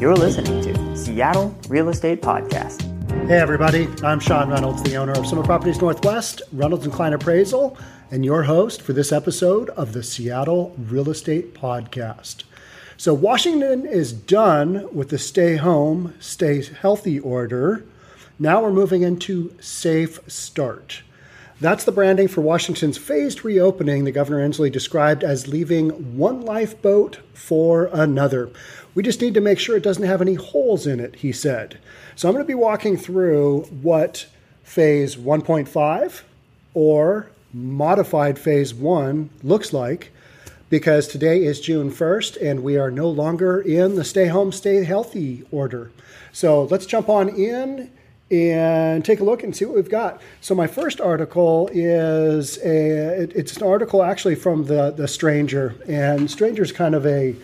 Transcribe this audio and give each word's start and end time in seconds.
You're 0.00 0.16
listening 0.16 0.60
to 0.62 0.96
Seattle 0.96 1.56
Real 1.68 1.88
Estate 1.88 2.20
Podcast. 2.20 2.82
Hey, 3.28 3.38
everybody. 3.38 3.88
I'm 4.02 4.18
Sean 4.18 4.50
Reynolds, 4.50 4.82
the 4.82 4.96
owner 4.96 5.12
of 5.12 5.26
Summit 5.26 5.46
Properties 5.46 5.80
Northwest, 5.80 6.42
Reynolds 6.52 6.84
and 6.84 6.92
Klein 6.92 7.12
Appraisal, 7.14 7.78
and 8.10 8.24
your 8.24 8.42
host 8.42 8.82
for 8.82 8.92
this 8.92 9.12
episode 9.12 9.70
of 9.70 9.92
the 9.92 10.02
Seattle 10.02 10.74
Real 10.76 11.08
Estate 11.08 11.54
Podcast. 11.54 12.42
So, 12.96 13.14
Washington 13.14 13.86
is 13.86 14.12
done 14.12 14.92
with 14.94 15.08
the 15.10 15.18
stay 15.18 15.56
home, 15.56 16.14
stay 16.18 16.62
healthy 16.62 17.20
order. 17.20 17.84
Now 18.38 18.62
we're 18.62 18.72
moving 18.72 19.02
into 19.02 19.54
safe 19.60 20.18
start. 20.26 21.02
That's 21.60 21.84
the 21.84 21.92
branding 21.92 22.26
for 22.26 22.40
Washington's 22.40 22.98
phased 22.98 23.44
reopening 23.44 24.04
that 24.04 24.12
Governor 24.12 24.46
Inslee 24.46 24.72
described 24.72 25.22
as 25.22 25.46
leaving 25.46 26.18
one 26.18 26.42
lifeboat 26.42 27.20
for 27.32 27.88
another. 27.92 28.50
We 28.94 29.02
just 29.02 29.20
need 29.20 29.34
to 29.34 29.40
make 29.40 29.58
sure 29.58 29.76
it 29.76 29.82
doesn't 29.82 30.04
have 30.04 30.20
any 30.20 30.34
holes 30.34 30.86
in 30.86 31.00
it, 31.00 31.16
he 31.16 31.32
said. 31.32 31.78
So 32.14 32.28
I'm 32.28 32.34
going 32.34 32.44
to 32.44 32.48
be 32.48 32.54
walking 32.54 32.96
through 32.96 33.62
what 33.82 34.26
phase 34.62 35.16
1.5 35.16 36.22
or 36.74 37.28
modified 37.52 38.38
phase 38.38 38.74
1 38.74 39.30
looks 39.42 39.72
like 39.72 40.12
because 40.70 41.06
today 41.06 41.44
is 41.44 41.60
June 41.60 41.90
1st 41.90 42.40
and 42.42 42.62
we 42.62 42.76
are 42.76 42.90
no 42.90 43.08
longer 43.08 43.60
in 43.60 43.96
the 43.96 44.04
stay 44.04 44.26
home, 44.26 44.50
stay 44.52 44.84
healthy 44.84 45.44
order. 45.50 45.90
So 46.32 46.64
let's 46.64 46.86
jump 46.86 47.08
on 47.08 47.28
in 47.28 47.90
and 48.30 49.04
take 49.04 49.20
a 49.20 49.24
look 49.24 49.42
and 49.42 49.54
see 49.54 49.64
what 49.64 49.76
we've 49.76 49.88
got. 49.88 50.20
So 50.40 50.54
my 50.54 50.66
first 50.66 51.00
article 51.00 51.68
is 51.72 52.58
a 52.58 53.22
it, 53.22 53.32
it's 53.36 53.56
an 53.56 53.62
article 53.62 54.02
actually 54.02 54.34
from 54.34 54.64
the 54.64 54.90
the 54.90 55.06
Stranger, 55.06 55.76
and 55.86 56.30
Stranger's 56.30 56.72
kind 56.72 56.94
of 56.94 57.06
a 57.06 57.36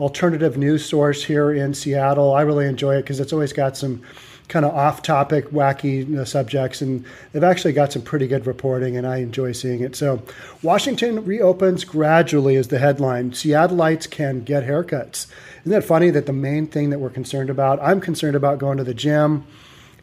alternative 0.00 0.56
news 0.56 0.84
source 0.84 1.24
here 1.24 1.52
in 1.52 1.74
Seattle. 1.74 2.32
I 2.34 2.42
really 2.42 2.66
enjoy 2.66 2.96
it 2.96 3.02
because 3.02 3.20
it's 3.20 3.32
always 3.32 3.52
got 3.52 3.76
some 3.76 4.02
kind 4.48 4.64
of 4.64 4.74
off-topic, 4.74 5.50
wacky 5.50 5.98
you 5.98 6.16
know, 6.16 6.24
subjects, 6.24 6.80
and 6.80 7.04
they've 7.32 7.44
actually 7.44 7.72
got 7.72 7.92
some 7.92 8.00
pretty 8.00 8.26
good 8.26 8.46
reporting, 8.46 8.96
and 8.96 9.06
I 9.06 9.18
enjoy 9.18 9.52
seeing 9.52 9.82
it. 9.82 9.94
So, 9.94 10.22
Washington 10.62 11.22
reopens 11.24 11.84
gradually 11.84 12.56
is 12.56 12.68
the 12.68 12.78
headline. 12.78 13.32
Seattleites 13.32 14.08
can 14.08 14.44
get 14.44 14.64
haircuts. 14.64 15.26
Isn't 15.60 15.72
that 15.72 15.84
funny 15.84 16.08
that 16.10 16.24
the 16.24 16.32
main 16.32 16.66
thing 16.66 16.88
that 16.90 16.98
we're 16.98 17.10
concerned 17.10 17.50
about? 17.50 17.78
I'm 17.82 18.00
concerned 18.00 18.36
about 18.36 18.58
going 18.58 18.78
to 18.78 18.84
the 18.84 18.94
gym 18.94 19.44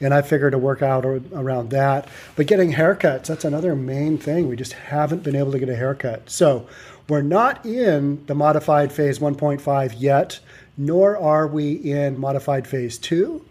and 0.02 0.14
I 0.14 0.22
figured 0.22 0.52
to 0.52 0.58
work 0.58 0.82
out 0.82 1.06
around 1.06 1.70
that. 1.70 2.08
But 2.36 2.48
getting 2.48 2.74
haircuts, 2.74 3.28
that's 3.28 3.46
another 3.46 3.76
main 3.76 4.18
thing. 4.18 4.48
We 4.48 4.56
just 4.56 4.74
haven't 4.74 5.24
been 5.24 5.36
able 5.36 5.52
to 5.54 5.60
get 5.60 5.70
a 5.70 5.76
haircut. 5.76 6.30
So 6.30 6.68
we're 7.08 7.22
not 7.22 7.66
in 7.66 8.26
the 8.26 8.36
modified 8.36 8.92
phase 8.92 9.20
1.5 9.20 9.96
yet, 9.98 10.40
nor 10.78 11.18
are 11.18 11.48
we 11.48 11.74
in 11.74 12.20
modified 12.20 12.68
phase 12.68 12.98
2 12.98 13.46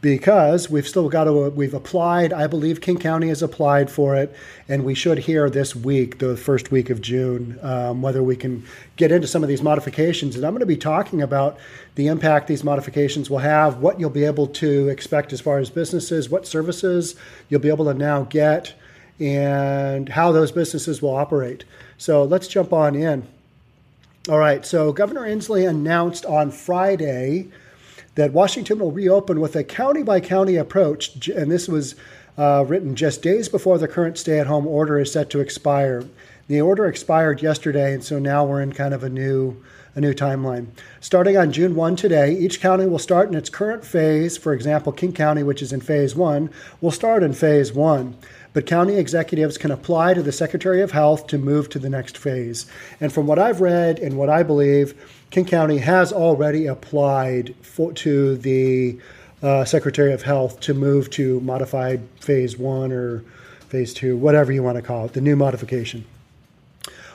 because 0.00 0.70
we've 0.70 0.86
still 0.86 1.08
got 1.08 1.24
to 1.24 1.50
we've 1.50 1.74
applied 1.74 2.32
i 2.32 2.46
believe 2.46 2.80
king 2.80 2.98
county 2.98 3.28
has 3.28 3.42
applied 3.42 3.90
for 3.90 4.14
it 4.14 4.32
and 4.68 4.84
we 4.84 4.94
should 4.94 5.18
hear 5.18 5.50
this 5.50 5.74
week 5.74 6.18
the 6.18 6.36
first 6.36 6.70
week 6.70 6.88
of 6.88 7.00
june 7.00 7.58
um, 7.62 8.00
whether 8.00 8.22
we 8.22 8.36
can 8.36 8.64
get 8.94 9.10
into 9.10 9.26
some 9.26 9.42
of 9.42 9.48
these 9.48 9.62
modifications. 9.62 10.36
And 10.36 10.44
i'm 10.44 10.52
going 10.52 10.60
to 10.60 10.66
be 10.66 10.76
talking 10.76 11.20
about 11.20 11.58
the 11.96 12.06
impact 12.06 12.46
these 12.46 12.62
modifications 12.62 13.28
will 13.28 13.38
have 13.38 13.78
what 13.78 13.98
you'll 13.98 14.10
be 14.10 14.24
able 14.24 14.46
to 14.46 14.88
expect 14.88 15.32
as 15.32 15.40
far 15.40 15.58
as 15.58 15.68
businesses 15.68 16.30
what 16.30 16.46
services 16.46 17.16
you'll 17.48 17.60
be 17.60 17.68
able 17.68 17.86
to 17.86 17.94
now 17.94 18.22
get 18.22 18.74
and 19.18 20.08
how 20.08 20.30
those 20.30 20.52
businesses 20.52 21.02
will 21.02 21.16
operate 21.16 21.64
so 21.98 22.24
let's 22.24 22.48
jump 22.48 22.72
on 22.72 22.94
in 22.94 23.22
all 24.30 24.38
right 24.38 24.64
so 24.64 24.92
governor 24.92 25.22
inslee 25.22 25.68
announced 25.68 26.24
on 26.24 26.50
friday 26.50 27.48
that 28.18 28.32
Washington 28.32 28.80
will 28.80 28.90
reopen 28.90 29.40
with 29.40 29.54
a 29.54 29.62
county 29.62 30.02
by 30.02 30.18
county 30.18 30.56
approach, 30.56 31.28
and 31.28 31.52
this 31.52 31.68
was 31.68 31.94
uh, 32.36 32.64
written 32.66 32.96
just 32.96 33.22
days 33.22 33.48
before 33.48 33.78
the 33.78 33.86
current 33.86 34.18
stay 34.18 34.40
at 34.40 34.48
home 34.48 34.66
order 34.66 34.98
is 34.98 35.12
set 35.12 35.30
to 35.30 35.38
expire. 35.38 36.04
The 36.48 36.60
order 36.60 36.86
expired 36.86 37.42
yesterday, 37.42 37.94
and 37.94 38.02
so 38.02 38.18
now 38.18 38.44
we're 38.44 38.60
in 38.60 38.72
kind 38.72 38.92
of 38.92 39.04
a 39.04 39.08
new 39.08 39.62
a 39.94 40.00
new 40.00 40.12
timeline. 40.12 40.66
Starting 41.00 41.36
on 41.36 41.52
June 41.52 41.74
1 41.74 41.96
today, 41.96 42.32
each 42.36 42.60
county 42.60 42.86
will 42.86 42.98
start 42.98 43.28
in 43.28 43.34
its 43.34 43.50
current 43.50 43.84
phase. 43.84 44.36
For 44.36 44.52
example, 44.52 44.92
King 44.92 45.12
County, 45.12 45.42
which 45.42 45.62
is 45.62 45.72
in 45.72 45.80
phase 45.80 46.14
1, 46.14 46.50
will 46.80 46.90
start 46.90 47.22
in 47.22 47.32
phase 47.32 47.72
1 47.72 48.16
but 48.58 48.66
county 48.66 48.96
executives 48.96 49.56
can 49.56 49.70
apply 49.70 50.14
to 50.14 50.20
the 50.20 50.32
Secretary 50.32 50.82
of 50.82 50.90
Health 50.90 51.28
to 51.28 51.38
move 51.38 51.68
to 51.68 51.78
the 51.78 51.88
next 51.88 52.18
phase. 52.18 52.66
And 53.00 53.12
from 53.12 53.28
what 53.28 53.38
I've 53.38 53.60
read 53.60 54.00
and 54.00 54.18
what 54.18 54.28
I 54.28 54.42
believe, 54.42 55.00
King 55.30 55.44
County 55.44 55.78
has 55.78 56.12
already 56.12 56.66
applied 56.66 57.54
for, 57.62 57.92
to 57.92 58.36
the 58.36 58.98
uh, 59.44 59.64
Secretary 59.64 60.12
of 60.12 60.22
Health 60.22 60.58
to 60.62 60.74
move 60.74 61.08
to 61.10 61.38
modified 61.38 62.00
phase 62.18 62.58
one 62.58 62.90
or 62.90 63.20
phase 63.68 63.94
two, 63.94 64.16
whatever 64.16 64.50
you 64.50 64.64
want 64.64 64.74
to 64.74 64.82
call 64.82 65.04
it, 65.04 65.12
the 65.12 65.20
new 65.20 65.36
modification. 65.36 66.04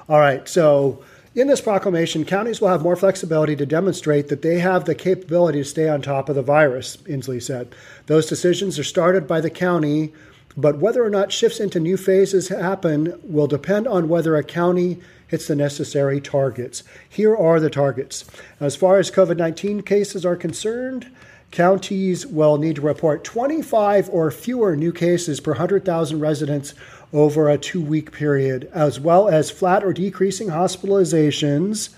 All 0.07 0.19
right, 0.19 0.47
so 0.47 1.03
in 1.35 1.47
this 1.47 1.59
proclamation, 1.59 2.23
counties 2.23 2.61
will 2.61 2.69
have 2.69 2.83
more 2.83 2.95
flexibility 2.95 3.57
to 3.57 3.65
demonstrate 3.65 4.29
that 4.29 4.43
they 4.43 4.59
have 4.59 4.85
the 4.85 4.95
capability 4.95 5.59
to 5.59 5.65
stay 5.65 5.89
on 5.89 6.01
top 6.01 6.29
of 6.29 6.35
the 6.35 6.41
virus, 6.41 6.95
Inslee 7.03 7.43
said. 7.43 7.75
Those 8.05 8.27
decisions 8.27 8.79
are 8.79 8.83
started 8.85 9.27
by 9.27 9.41
the 9.41 9.49
county 9.49 10.13
but 10.55 10.77
whether 10.77 11.03
or 11.03 11.09
not 11.09 11.31
shifts 11.31 11.59
into 11.59 11.79
new 11.79 11.97
phases 11.97 12.49
happen 12.49 13.19
will 13.23 13.47
depend 13.47 13.87
on 13.87 14.09
whether 14.09 14.35
a 14.35 14.43
county 14.43 14.99
hits 15.27 15.47
the 15.47 15.55
necessary 15.55 16.21
targets. 16.21 16.83
Here 17.09 17.35
are 17.35 17.59
the 17.59 17.69
targets. 17.69 18.25
As 18.59 18.75
far 18.75 18.99
as 18.99 19.09
COVID 19.09 19.37
19 19.37 19.81
cases 19.81 20.25
are 20.25 20.35
concerned, 20.35 21.11
counties 21.51 22.25
will 22.25 22.57
need 22.57 22.75
to 22.75 22.81
report 22.81 23.23
25 23.23 24.09
or 24.09 24.29
fewer 24.31 24.75
new 24.75 24.91
cases 24.91 25.39
per 25.39 25.51
100,000 25.51 26.19
residents 26.19 26.73
over 27.11 27.49
a 27.49 27.57
two 27.57 27.81
week 27.81 28.11
period, 28.11 28.69
as 28.73 28.99
well 28.99 29.27
as 29.27 29.51
flat 29.51 29.83
or 29.83 29.93
decreasing 29.93 30.47
hospitalizations 30.47 31.89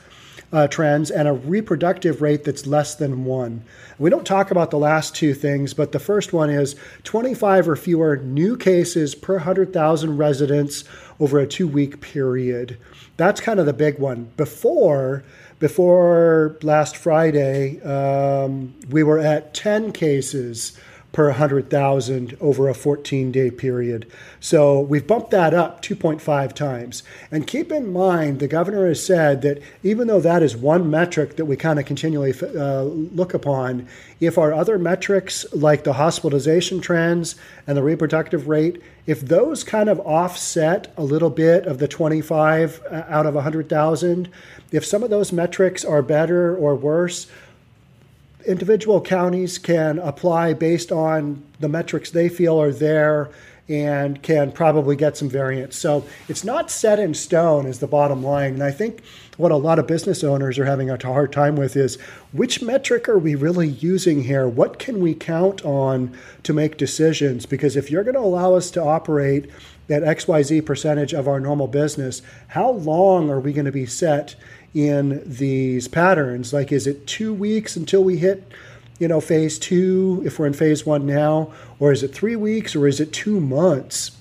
uh, 0.56 0.68
trends 0.70 1.12
and 1.12 1.28
a 1.28 1.34
reproductive 1.34 2.22
rate 2.22 2.46
that's 2.46 2.66
less 2.66 2.96
than 2.96 3.26
one. 3.26 3.62
We 4.00 4.10
don't 4.10 4.26
talk 4.26 4.52
about 4.52 4.72
the 4.72 4.78
last 4.78 5.14
two 5.14 5.34
things, 5.34 5.74
but 5.74 5.92
the 5.92 6.00
first 6.00 6.32
one 6.32 6.50
is 6.50 6.78
25 7.04 7.68
or 7.68 7.76
fewer 7.76 8.16
new 8.16 8.56
cases 8.56 9.16
per 9.16 9.34
100,000 9.34 10.18
residents 10.18 10.86
over 11.20 11.40
a 11.40 11.46
two 11.46 11.68
week 11.68 12.00
period. 12.00 12.78
That's 13.18 13.42
kind 13.42 13.60
of 13.60 13.66
the 13.66 13.74
big 13.74 14.00
one. 14.00 14.32
Before, 14.38 15.26
before 15.60 16.58
last 16.62 16.96
Friday, 16.96 17.82
um, 17.82 18.74
we 18.90 19.04
were 19.04 19.20
at 19.20 19.54
10 19.54 19.92
cases 19.92 20.80
per 21.16 21.28
100,000 21.28 22.36
over 22.42 22.68
a 22.68 22.74
14 22.74 23.32
day 23.32 23.50
period. 23.50 24.06
So 24.42 24.82
we've 24.82 25.08
bumped 25.08 25.32
that 25.32 25.54
up 25.54 25.82
2.5 25.82 26.52
times. 26.52 27.04
And 27.32 27.48
keep 27.48 27.72
in 27.72 27.94
mind, 27.94 28.40
the 28.40 28.50
governor 28.50 28.86
has 28.86 29.04
said 29.06 29.42
that 29.44 29.62
even 29.82 30.08
though 30.10 30.20
that 30.20 30.44
is 30.44 30.58
one 30.58 30.90
metric 30.90 31.38
that 31.38 31.46
we 31.46 31.56
kind 31.56 31.80
of 31.80 31.86
continually 31.86 32.34
uh, 32.42 32.82
look 32.82 33.34
upon, 33.34 33.88
if 34.20 34.38
our 34.38 34.54
other 34.54 34.78
metrics 34.78 35.46
like 35.54 35.86
the 35.86 35.94
hospitalization 35.94 36.82
trends 36.82 37.38
and 37.66 37.78
the 37.78 37.84
reproductive 37.84 38.50
rate, 38.50 38.82
if 39.08 39.22
those 39.22 39.64
kind 39.64 39.88
of 39.88 40.02
offset 40.02 40.94
a 40.98 41.04
little 41.06 41.30
bit 41.30 41.66
of 41.66 41.78
the 41.78 41.88
25 41.88 42.82
uh, 42.92 43.04
out 43.08 43.26
of 43.26 43.36
100,000, 43.36 44.30
if 44.74 44.86
some 44.86 45.02
of 45.02 45.10
those 45.10 45.32
metrics 45.32 45.86
are 45.86 46.02
better 46.02 46.58
or 46.58 46.76
worse, 46.76 47.28
individual 48.48 49.02
counties 49.02 49.58
can 49.58 50.00
apply 50.00 50.54
based 50.54 50.92
on 50.92 51.44
the 51.60 51.70
metrics 51.70 52.12
they 52.12 52.30
feel 52.30 52.62
are 52.62 52.72
there 52.72 53.30
and 53.68 54.22
can 54.22 54.52
probably 54.52 54.96
get 54.96 55.18
some 55.18 55.30
variance. 55.30 55.76
So 55.76 56.06
it's 56.28 56.44
not 56.44 56.70
set 56.70 57.00
in 57.00 57.16
stone, 57.16 57.66
is 57.66 57.80
the 57.80 57.88
bottom 57.88 58.24
line. 58.24 58.54
And 58.54 58.64
I 58.64 58.72
think 58.72 59.02
what 59.38 59.52
a 59.52 59.56
lot 59.56 59.80
of 59.80 59.88
business 59.88 60.24
owners 60.24 60.60
are 60.60 60.66
having 60.66 60.90
a 60.90 61.04
hard 61.04 61.34
time 61.34 61.56
with 61.56 61.76
is 61.76 62.00
which 62.32 62.62
metric 62.62 63.10
are 63.10 63.18
we 63.18 63.34
really 63.34 63.68
using 63.68 64.24
here? 64.24 64.48
What 64.48 64.78
can 64.78 65.02
we 65.02 65.16
count 65.16 65.66
on 65.66 66.16
to 66.44 66.54
make 66.54 66.78
decisions? 66.78 67.48
Because 67.48 67.76
if 67.76 67.90
you're 67.90 68.04
going 68.04 68.16
to 68.16 68.22
allow 68.22 68.54
us 68.54 68.70
to 68.72 68.84
operate 68.84 69.50
at 69.90 70.04
XYZ 70.04 70.66
percentage 70.66 71.14
of 71.14 71.28
our 71.28 71.40
normal 71.40 71.68
business, 71.68 72.22
how 72.50 72.72
long 72.72 73.32
are 73.32 73.40
we 73.40 73.52
going 73.52 73.66
to 73.66 73.72
be 73.72 73.86
set 73.88 74.36
in 74.76 75.24
these 75.26 75.88
patterns? 75.88 76.54
Like, 76.54 76.72
is 76.72 76.86
it 76.86 77.08
two 77.08 77.34
weeks 77.34 77.76
until 77.76 78.04
we 78.04 78.18
hit, 78.18 78.52
you 79.00 79.08
know, 79.08 79.22
phase 79.22 79.58
two, 79.58 80.22
if 80.26 80.38
we're 80.38 80.46
in 80.46 80.54
phase 80.54 80.86
one 80.86 81.08
now? 81.08 81.52
Or 81.80 81.92
is 81.92 82.04
it 82.04 82.14
three 82.14 82.36
weeks 82.36 82.76
or 82.76 82.86
is 82.86 83.00
it 83.00 83.12
two 83.12 83.40
months? 83.40 84.12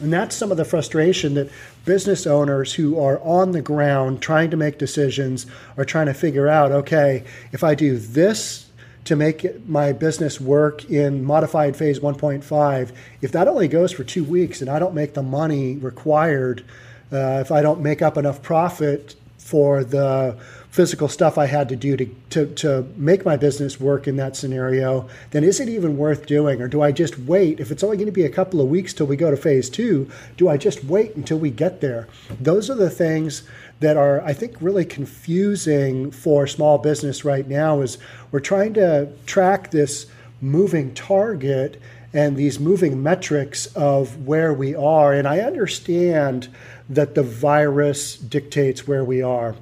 And 0.00 0.12
that's 0.12 0.36
some 0.36 0.50
of 0.50 0.58
the 0.58 0.64
frustration 0.66 1.34
that 1.34 1.50
business 1.86 2.26
owners 2.26 2.74
who 2.74 3.00
are 3.00 3.18
on 3.22 3.52
the 3.52 3.62
ground 3.62 4.20
trying 4.20 4.50
to 4.50 4.56
make 4.56 4.78
decisions 4.78 5.46
are 5.78 5.86
trying 5.86 6.06
to 6.06 6.14
figure 6.14 6.48
out 6.48 6.70
okay, 6.70 7.24
if 7.52 7.64
I 7.64 7.74
do 7.74 7.96
this 7.96 8.68
to 9.04 9.16
make 9.16 9.66
my 9.66 9.92
business 9.92 10.40
work 10.40 10.84
in 10.90 11.24
modified 11.24 11.76
phase 11.76 12.00
1.5, 12.00 12.90
if 13.22 13.32
that 13.32 13.48
only 13.48 13.68
goes 13.68 13.92
for 13.92 14.04
two 14.04 14.24
weeks 14.24 14.60
and 14.60 14.68
I 14.68 14.78
don't 14.78 14.94
make 14.94 15.14
the 15.14 15.22
money 15.22 15.76
required, 15.76 16.64
uh, 17.10 17.38
if 17.40 17.50
I 17.50 17.62
don't 17.62 17.80
make 17.80 18.02
up 18.02 18.18
enough 18.18 18.42
profit 18.42 19.14
for 19.46 19.84
the 19.84 20.36
physical 20.70 21.06
stuff 21.06 21.38
I 21.38 21.46
had 21.46 21.68
to 21.68 21.76
do 21.76 21.96
to, 21.96 22.06
to, 22.30 22.46
to 22.56 22.86
make 22.96 23.24
my 23.24 23.36
business 23.36 23.78
work 23.78 24.08
in 24.08 24.16
that 24.16 24.34
scenario, 24.34 25.08
then 25.30 25.44
is 25.44 25.60
it 25.60 25.68
even 25.68 25.96
worth 25.96 26.26
doing? 26.26 26.60
Or 26.60 26.66
do 26.66 26.82
I 26.82 26.90
just 26.90 27.16
wait? 27.20 27.60
If 27.60 27.70
it's 27.70 27.84
only 27.84 27.96
going 27.96 28.06
to 28.06 28.12
be 28.12 28.24
a 28.24 28.28
couple 28.28 28.60
of 28.60 28.66
weeks 28.66 28.92
till 28.92 29.06
we 29.06 29.14
go 29.16 29.30
to 29.30 29.36
phase 29.36 29.70
two, 29.70 30.10
do 30.36 30.48
I 30.48 30.56
just 30.56 30.82
wait 30.82 31.14
until 31.14 31.38
we 31.38 31.50
get 31.50 31.80
there? 31.80 32.08
Those 32.40 32.68
are 32.68 32.74
the 32.74 32.90
things 32.90 33.44
that 33.78 33.96
are, 33.96 34.20
I 34.22 34.32
think, 34.32 34.56
really 34.60 34.84
confusing 34.84 36.10
for 36.10 36.48
small 36.48 36.78
business 36.78 37.24
right 37.24 37.46
now 37.46 37.82
is 37.82 37.98
we're 38.32 38.40
trying 38.40 38.74
to 38.74 39.08
track 39.26 39.70
this 39.70 40.06
moving 40.40 40.92
target 40.92 41.80
and 42.16 42.34
these 42.34 42.58
moving 42.58 43.02
metrics 43.02 43.66
of 43.76 44.26
where 44.26 44.54
we 44.54 44.74
are. 44.74 45.12
And 45.12 45.28
I 45.28 45.40
understand 45.40 46.48
that 46.88 47.14
the 47.14 47.22
virus 47.22 48.16
dictates 48.16 48.88
where 48.88 49.04
we 49.04 49.20
are, 49.20 49.54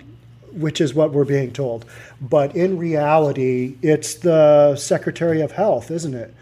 which 0.52 0.80
is 0.80 0.94
what 0.94 1.10
we're 1.10 1.24
being 1.24 1.52
told. 1.52 1.84
But 2.20 2.54
in 2.54 2.78
reality, 2.78 3.76
it's 3.82 4.14
the 4.14 4.76
Secretary 4.76 5.40
of 5.40 5.50
Health, 5.50 5.90
isn't 5.90 6.14
it? 6.14 6.32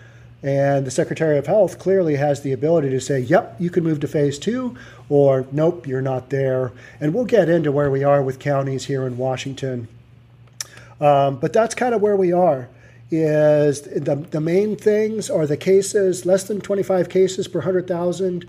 And 0.42 0.86
the 0.86 0.90
Secretary 0.90 1.38
of 1.38 1.46
Health 1.46 1.78
clearly 1.78 2.16
has 2.16 2.42
the 2.42 2.52
ability 2.52 2.90
to 2.90 3.00
say, 3.00 3.20
yep, 3.20 3.56
you 3.58 3.70
can 3.70 3.82
move 3.82 4.00
to 4.00 4.08
phase 4.08 4.38
two, 4.38 4.76
or 5.08 5.46
nope, 5.50 5.86
you're 5.86 6.02
not 6.02 6.28
there. 6.28 6.72
And 7.00 7.14
we'll 7.14 7.24
get 7.24 7.48
into 7.48 7.72
where 7.72 7.90
we 7.90 8.04
are 8.04 8.22
with 8.22 8.38
counties 8.38 8.84
here 8.84 9.06
in 9.06 9.16
Washington. 9.16 9.88
Um, 11.00 11.36
but 11.36 11.54
that's 11.54 11.74
kind 11.74 11.94
of 11.94 12.02
where 12.02 12.16
we 12.16 12.34
are. 12.34 12.68
Is 13.14 13.82
the, 13.82 14.16
the 14.30 14.40
main 14.40 14.74
things 14.74 15.28
are 15.28 15.46
the 15.46 15.58
cases, 15.58 16.24
less 16.24 16.44
than 16.44 16.62
25 16.62 17.10
cases 17.10 17.46
per 17.46 17.58
100,000 17.58 18.48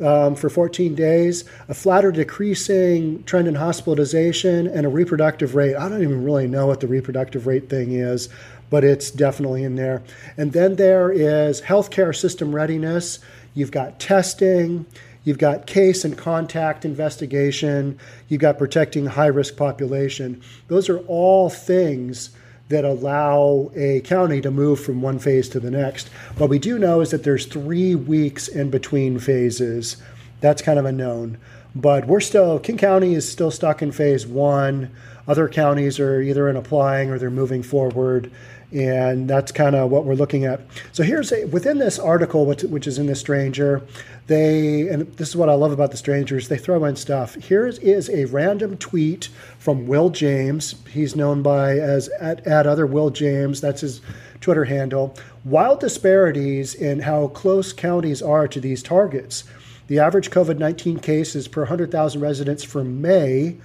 um, 0.00 0.34
for 0.36 0.48
14 0.48 0.94
days, 0.94 1.44
a 1.68 1.74
flatter 1.74 2.12
decreasing 2.12 3.24
trend 3.24 3.48
in 3.48 3.56
hospitalization, 3.56 4.68
and 4.68 4.86
a 4.86 4.88
reproductive 4.88 5.56
rate. 5.56 5.74
I 5.74 5.88
don't 5.88 6.02
even 6.02 6.22
really 6.22 6.46
know 6.46 6.66
what 6.66 6.80
the 6.80 6.86
reproductive 6.86 7.48
rate 7.48 7.68
thing 7.68 7.92
is, 7.92 8.28
but 8.70 8.84
it's 8.84 9.10
definitely 9.10 9.64
in 9.64 9.76
there. 9.76 10.02
And 10.36 10.52
then 10.52 10.76
there 10.76 11.10
is 11.10 11.60
healthcare 11.62 12.14
system 12.14 12.54
readiness. 12.54 13.18
You've 13.54 13.72
got 13.72 13.98
testing. 13.98 14.86
You've 15.24 15.38
got 15.38 15.66
case 15.66 16.04
and 16.04 16.16
contact 16.18 16.84
investigation. 16.84 17.98
You've 18.28 18.40
got 18.40 18.58
protecting 18.58 19.06
high 19.06 19.26
risk 19.26 19.56
population. 19.56 20.42
Those 20.68 20.88
are 20.88 20.98
all 21.06 21.50
things 21.50 22.30
that 22.68 22.84
allow 22.84 23.70
a 23.76 24.00
county 24.00 24.40
to 24.40 24.50
move 24.50 24.80
from 24.80 25.02
one 25.02 25.18
phase 25.18 25.48
to 25.50 25.60
the 25.60 25.70
next. 25.70 26.08
What 26.38 26.50
we 26.50 26.58
do 26.58 26.78
know 26.78 27.00
is 27.00 27.10
that 27.10 27.22
there's 27.22 27.46
three 27.46 27.94
weeks 27.94 28.48
in 28.48 28.70
between 28.70 29.18
phases. 29.18 29.96
That's 30.40 30.62
kind 30.62 30.78
of 30.78 30.84
a 30.84 30.92
known. 30.92 31.38
But 31.74 32.06
we're 32.06 32.20
still, 32.20 32.58
King 32.58 32.78
County 32.78 33.14
is 33.14 33.30
still 33.30 33.50
stuck 33.50 33.82
in 33.82 33.92
phase 33.92 34.26
one. 34.26 34.90
Other 35.26 35.48
counties 35.48 35.98
are 35.98 36.20
either 36.20 36.48
in 36.48 36.56
applying 36.56 37.10
or 37.10 37.18
they're 37.18 37.30
moving 37.30 37.62
forward 37.62 38.30
and 38.74 39.30
that's 39.30 39.52
kind 39.52 39.76
of 39.76 39.90
what 39.90 40.04
we're 40.04 40.14
looking 40.14 40.44
at. 40.44 40.60
So 40.92 41.04
here's 41.04 41.32
a, 41.32 41.44
within 41.46 41.78
this 41.78 41.98
article, 41.98 42.44
which, 42.44 42.62
which 42.64 42.86
is 42.86 42.98
in 42.98 43.06
the 43.06 43.14
Stranger, 43.14 43.86
they 44.26 44.88
and 44.88 45.06
this 45.16 45.28
is 45.28 45.36
what 45.36 45.48
I 45.48 45.54
love 45.54 45.70
about 45.70 45.90
the 45.90 45.96
Strangers. 45.96 46.48
They 46.48 46.56
throw 46.56 46.84
in 46.84 46.96
stuff. 46.96 47.34
Here 47.36 47.66
is 47.66 48.10
a 48.10 48.24
random 48.26 48.76
tweet 48.78 49.28
from 49.58 49.86
Will 49.86 50.10
James. 50.10 50.74
He's 50.90 51.14
known 51.14 51.42
by 51.42 51.78
as 51.78 52.08
at, 52.20 52.44
at 52.46 52.66
other 52.66 52.86
Will 52.86 53.10
James. 53.10 53.60
That's 53.60 53.82
his 53.82 54.00
Twitter 54.40 54.64
handle. 54.64 55.14
Wild 55.44 55.80
disparities 55.80 56.74
in 56.74 57.00
how 57.00 57.28
close 57.28 57.72
counties 57.72 58.22
are 58.22 58.48
to 58.48 58.60
these 58.60 58.82
targets. 58.82 59.44
The 59.86 59.98
average 59.98 60.30
COVID 60.30 60.58
19 60.58 60.98
cases 60.98 61.46
per 61.46 61.62
100,000 61.62 62.20
residents 62.20 62.64
for 62.64 62.82
May, 62.82 63.56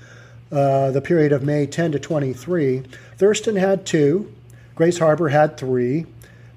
uh, 0.51 0.91
the 0.91 1.01
period 1.01 1.31
of 1.31 1.41
May 1.41 1.65
10 1.65 1.93
to 1.93 1.99
23. 1.99 2.83
Thurston 3.17 3.55
had 3.55 3.85
two, 3.85 4.33
Grays 4.79 4.99
Harbor 4.99 5.27
had 5.27 5.57
three. 5.57 6.05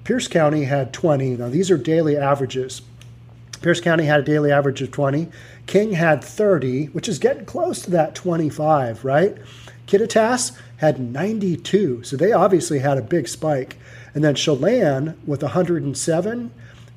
Pierce 0.05 0.29
County 0.29 0.63
had 0.63 0.93
20. 0.93 1.35
Now, 1.35 1.49
these 1.49 1.69
are 1.69 1.77
daily 1.77 2.15
averages. 2.15 2.81
Pierce 3.61 3.81
County 3.81 4.05
had 4.05 4.21
a 4.21 4.23
daily 4.23 4.49
average 4.49 4.81
of 4.81 4.91
20. 4.91 5.27
King 5.67 5.91
had 5.91 6.23
30, 6.23 6.85
which 6.93 7.09
is 7.09 7.19
getting 7.19 7.43
close 7.43 7.81
to 7.81 7.91
that 7.91 8.15
25, 8.15 9.03
right? 9.03 9.35
Kittitas 9.87 10.57
had 10.77 11.01
92, 11.01 12.03
so 12.03 12.15
they 12.15 12.31
obviously 12.31 12.79
had 12.79 12.97
a 12.97 13.01
big 13.01 13.27
spike. 13.27 13.75
And 14.15 14.23
then 14.23 14.35
Chelan 14.35 15.17
with 15.27 15.43
107, 15.43 16.51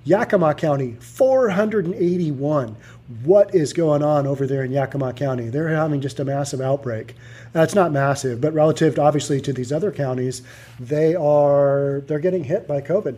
Yakima 0.05 0.55
County 0.55 0.97
481. 1.01 2.77
What 3.23 3.55
is 3.55 3.73
going 3.73 4.03
on 4.03 4.27
over 4.27 4.47
there 4.47 4.65
in 4.65 4.73
Yakima 4.73 5.13
County? 5.13 5.49
They're 5.49 5.69
having 5.69 6.01
just 6.01 6.19
a 6.19 6.25
massive 6.25 6.61
outbreak. 6.61 7.15
That's 7.53 7.75
not 7.75 7.93
massive, 7.93 8.41
but 8.41 8.53
relative 8.53 8.99
obviously 8.99 9.41
to 9.43 9.53
these 9.53 9.73
other 9.73 9.93
counties, 9.93 10.43
they 10.81 11.15
are 11.15 12.03
they're 12.07 12.19
getting 12.19 12.45
hit 12.45 12.67
by 12.67 12.81
COVID. 12.81 13.17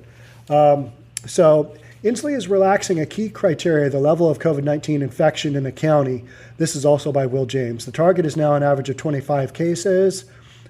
Um, 0.51 0.93
so 1.25 1.75
Inslee 2.05 2.37
is 2.37 2.49
relaxing 2.49 3.01
a 3.01 3.07
key 3.07 3.31
criteria, 3.31 3.89
the 3.89 3.99
level 3.99 4.31
of 4.31 4.39
COVID 4.39 4.63
19 4.63 5.01
infection 5.01 5.57
in 5.57 5.65
the 5.65 5.73
county. 5.73 6.25
This 6.59 6.77
is 6.77 6.85
also 6.85 7.11
by 7.11 7.25
Will 7.25 7.47
James. 7.47 7.87
The 7.87 7.93
target 7.93 8.27
is 8.27 8.37
now 8.37 8.55
an 8.55 8.63
average 8.63 8.91
of 8.91 8.99
25 8.99 9.55
cases. 9.55 10.27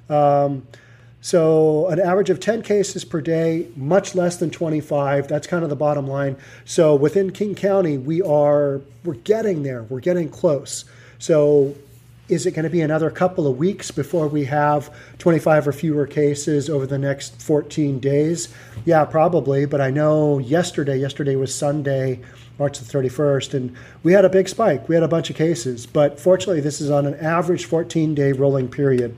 Um, 0.09 0.67
so 1.21 1.89
an 1.89 2.01
average 2.01 2.31
of 2.31 2.39
10 2.39 2.63
cases 2.63 3.05
per 3.05 3.21
day, 3.21 3.69
much 3.77 4.15
less 4.15 4.37
than 4.37 4.51
25. 4.51 5.27
That's 5.29 5.47
kind 5.47 5.65
of 5.65 5.71
the 5.71 5.77
bottom 5.77 6.07
line. 6.07 6.37
So 6.65 6.95
within 6.95 7.33
King 7.33 7.55
County, 7.55 7.99
we 7.99 8.23
are 8.23 8.81
we're 9.05 9.15
getting 9.15 9.63
there. 9.63 9.83
We're 9.85 10.01
getting 10.01 10.29
close. 10.29 10.85
So 11.19 11.75
is 12.29 12.45
it 12.45 12.53
going 12.53 12.65
to 12.65 12.71
be 12.71 12.83
another 12.83 13.11
couple 13.11 13.47
of 13.47 13.57
weeks 13.57 13.91
before 13.91 14.29
we 14.29 14.45
have 14.45 14.95
25 15.19 15.69
or 15.69 15.73
fewer 15.73 16.07
cases 16.07 16.69
over 16.69 16.87
the 16.87 16.99
next 16.99 17.41
14 17.41 17.99
days? 17.99 18.55
Yeah, 18.85 19.05
probably. 19.05 19.65
But 19.65 19.81
I 19.81 19.91
know 19.91 20.39
yesterday, 20.39 20.99
yesterday 20.99 21.37
was 21.37 21.55
Sunday, 21.55 22.21
March 22.59 22.79
the 22.79 22.85
31st, 22.85 23.55
and 23.55 23.77
we 24.03 24.13
had 24.13 24.25
a 24.25 24.29
big 24.29 24.49
spike. 24.49 24.89
We 24.89 24.95
had 24.95 25.05
a 25.05 25.09
bunch 25.09 25.31
of 25.31 25.37
cases. 25.37 25.87
But 25.87 26.21
fortunately, 26.21 26.61
this 26.61 26.81
is 26.81 26.91
on 26.91 27.07
an 27.07 27.15
average 27.15 27.65
14 27.65 28.15
day 28.15 28.33
rolling 28.33 28.69
period. 28.69 29.17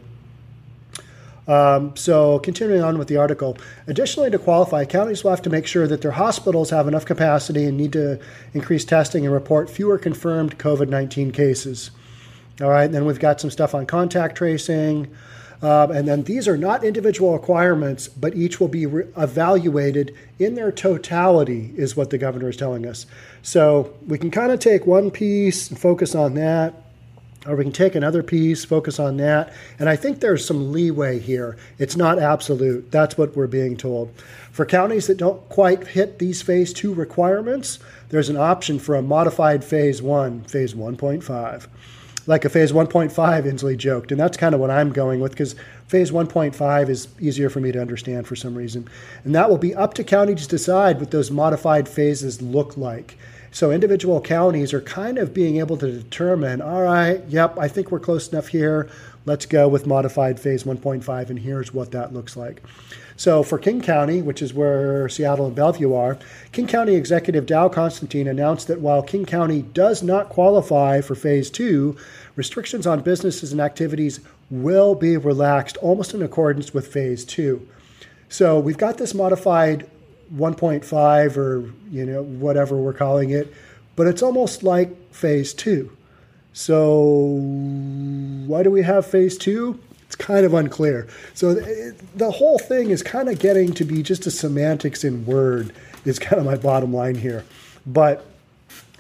Um, 1.48 1.96
so, 1.96 2.38
continuing 2.38 2.82
on 2.82 2.98
with 2.98 3.08
the 3.08 3.16
article, 3.16 3.56
additionally, 3.87 4.31
to 4.31 4.38
qualify, 4.38 4.84
counties 4.84 5.25
will 5.25 5.31
have 5.31 5.42
to 5.42 5.50
make 5.50 5.66
sure 5.66 5.88
that 5.88 6.02
their 6.02 6.12
hospitals 6.12 6.70
have 6.70 6.87
enough 6.87 7.04
capacity 7.04 7.64
and 7.64 7.76
need 7.76 7.92
to 7.94 8.20
increase 8.54 8.84
testing 8.84 9.25
and 9.25 9.34
report 9.34 9.69
fewer 9.69 9.98
confirmed 9.98 10.58
COVID 10.58 10.88
19 10.88 11.32
cases. 11.32 11.90
All 12.60 12.69
right, 12.69 12.90
then 12.90 13.04
we've 13.06 13.19
got 13.19 13.40
some 13.40 13.50
stuff 13.50 13.75
on 13.75 13.87
contact 13.87 14.37
tracing. 14.37 15.10
Um, 15.62 15.90
and 15.90 16.08
then 16.08 16.22
these 16.22 16.48
are 16.48 16.56
not 16.56 16.84
individual 16.84 17.34
requirements, 17.34 18.08
but 18.08 18.34
each 18.34 18.60
will 18.60 18.69
be 18.69 18.86
re- 18.86 19.05
evaluated 19.17 20.15
in 20.38 20.55
their 20.55 20.72
totality, 20.72 21.72
is 21.76 21.96
what 21.96 22.10
the 22.10 22.19
governor 22.19 22.48
is 22.48 22.56
telling 22.56 22.86
us. 22.86 23.06
So 23.43 23.94
we 24.06 24.19
can 24.19 24.31
kind 24.31 24.53
of 24.53 24.58
take 24.58 24.86
one 24.86 25.10
piece 25.10 25.69
and 25.69 25.79
focus 25.79 26.15
on 26.15 26.34
that, 26.34 26.74
or 27.47 27.56
we 27.56 27.65
can 27.65 27.73
take 27.73 27.94
another 27.94 28.23
piece, 28.23 28.65
focus 28.65 28.99
on 28.99 29.17
that. 29.17 29.53
And 29.79 29.89
I 29.89 29.97
think 29.97 30.20
there's 30.20 30.47
some 30.47 30.73
leeway 30.73 31.19
here. 31.19 31.56
It's 31.79 31.97
not 31.97 32.19
absolute. 32.19 32.91
That's 32.91 33.17
what 33.17 33.35
we're 33.35 33.47
being 33.47 33.77
told. 33.77 34.13
For 34.53 34.67
counties 34.67 35.06
that 35.06 35.17
don't 35.17 35.49
quite 35.49 35.89
hit 35.89 36.19
these 36.19 36.43
phase 36.43 36.73
two 36.73 36.93
requirements, 36.93 37.79
there's 38.11 38.29
an 38.29 38.37
option 38.37 38.79
for 38.79 38.94
a 38.94 39.03
modified 39.03 39.65
phase 39.65 40.03
one, 40.03 40.43
phase 40.43 40.75
1.5 40.75 41.67
like 42.27 42.44
a 42.44 42.49
phase 42.49 42.70
1.5, 42.70 43.11
Inslee 43.44 43.77
joked. 43.77 44.13
And 44.13 44.20
that's 44.20 44.37
kind 44.37 44.55
of 44.55 44.61
what 44.61 44.70
I'm 44.70 44.93
going 44.93 45.20
with 45.20 45.32
because 45.32 45.56
phase 45.89 46.11
1.5 46.11 46.89
is 46.89 47.09
easier 47.19 47.51
for 47.51 47.61
me 47.61 47.73
to 47.73 47.81
understand 47.81 48.27
for 48.27 48.37
some 48.37 48.55
reason. 48.55 48.89
And 49.25 49.35
that 49.35 49.51
will 49.51 49.59
be 49.59 49.75
up 49.75 49.94
to 49.94 50.05
counties 50.05 50.43
to 50.43 50.49
decide 50.49 51.01
what 51.01 51.11
those 51.11 51.31
modified 51.31 51.89
phases 51.89 52.41
look 52.41 52.77
like. 52.77 53.19
So 53.52 53.72
individual 53.72 54.20
counties 54.20 54.72
are 54.72 54.80
kind 54.80 55.19
of 55.19 55.34
being 55.34 55.58
able 55.58 55.76
to 55.78 55.90
determine, 55.90 56.62
all 56.62 56.82
right, 56.82 57.22
yep, 57.28 57.58
I 57.58 57.66
think 57.66 57.90
we're 57.90 57.98
close 57.98 58.28
enough 58.28 58.48
here. 58.48 58.88
Let's 59.26 59.44
go 59.44 59.69
with 59.69 59.86
modified 59.86 60.38
phase 60.38 60.62
1.5, 60.62 61.30
and 61.30 61.38
here's 61.38 61.74
what 61.74 61.90
that 61.90 62.14
looks 62.14 62.36
like. 62.36 62.62
So 63.16 63.42
for 63.42 63.58
King 63.58 63.82
County, 63.82 64.22
which 64.22 64.40
is 64.40 64.54
where 64.54 65.08
Seattle 65.08 65.46
and 65.46 65.54
Bellevue 65.54 65.92
are, 65.92 66.16
King 66.52 66.66
County 66.66 66.94
Executive 66.94 67.44
Dow 67.44 67.69
Constantine 67.69 68.28
announced 68.28 68.69
that 68.69 68.80
while 68.80 69.02
King 69.02 69.26
County 69.26 69.62
does 69.62 70.02
not 70.02 70.30
qualify 70.30 71.00
for 71.00 71.14
phase 71.14 71.50
two, 71.50 71.96
restrictions 72.36 72.86
on 72.86 73.02
businesses 73.02 73.52
and 73.52 73.60
activities 73.60 74.20
will 74.48 74.94
be 74.94 75.16
relaxed 75.16 75.76
almost 75.78 76.14
in 76.14 76.22
accordance 76.22 76.72
with 76.72 76.86
phase 76.86 77.24
two. 77.24 77.69
So 78.30 78.58
we've 78.58 78.78
got 78.78 78.96
this 78.96 79.12
modified 79.12 79.86
1.5 80.34 81.37
or 81.37 81.72
you 81.91 82.06
know 82.06 82.22
whatever 82.22 82.77
we're 82.77 82.93
calling 82.93 83.31
it, 83.31 83.53
but 83.96 84.06
it's 84.06 84.22
almost 84.22 84.63
like 84.63 85.13
phase 85.13 85.53
two. 85.53 85.91
So 86.53 87.39
why 88.46 88.63
do 88.63 88.70
we 88.70 88.82
have 88.82 89.06
phase 89.06 89.37
two? 89.39 89.79
It's 90.06 90.17
kind 90.17 90.44
of 90.44 90.55
unclear. 90.55 91.06
So 91.34 91.55
the 91.55 92.31
whole 92.32 92.58
thing 92.58 92.91
is 92.91 93.03
kind 93.03 93.29
of 93.29 93.39
getting 93.39 93.72
to 93.75 93.84
be 93.84 94.03
just 94.03 94.27
a 94.27 94.31
semantics 94.31 95.05
in 95.05 95.25
word 95.25 95.72
is 96.05 96.19
kind 96.19 96.41
of 96.41 96.46
my 96.46 96.56
bottom 96.56 96.93
line 96.93 97.15
here. 97.15 97.44
But 97.87 98.27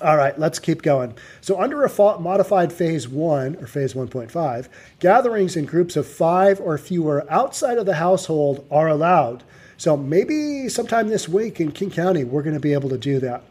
All 0.02 0.16
right, 0.16 0.38
let's 0.38 0.58
keep 0.58 0.80
going. 0.80 1.14
So, 1.42 1.60
under 1.60 1.84
a 1.84 2.18
modified 2.18 2.72
phase 2.72 3.06
one 3.06 3.56
or 3.56 3.66
phase 3.66 3.92
1.5, 3.92 4.68
gatherings 4.98 5.56
in 5.56 5.66
groups 5.66 5.94
of 5.94 6.06
five 6.06 6.58
or 6.58 6.78
fewer 6.78 7.26
outside 7.28 7.76
of 7.76 7.84
the 7.84 7.96
household 7.96 8.66
are 8.70 8.88
allowed. 8.88 9.42
So, 9.80 9.96
maybe 9.96 10.68
sometime 10.68 11.08
this 11.08 11.26
week 11.26 11.58
in 11.58 11.72
King 11.72 11.90
County, 11.90 12.22
we're 12.22 12.42
going 12.42 12.52
to 12.52 12.60
be 12.60 12.74
able 12.74 12.90
to 12.90 12.98
do 12.98 13.18
that. 13.20 13.42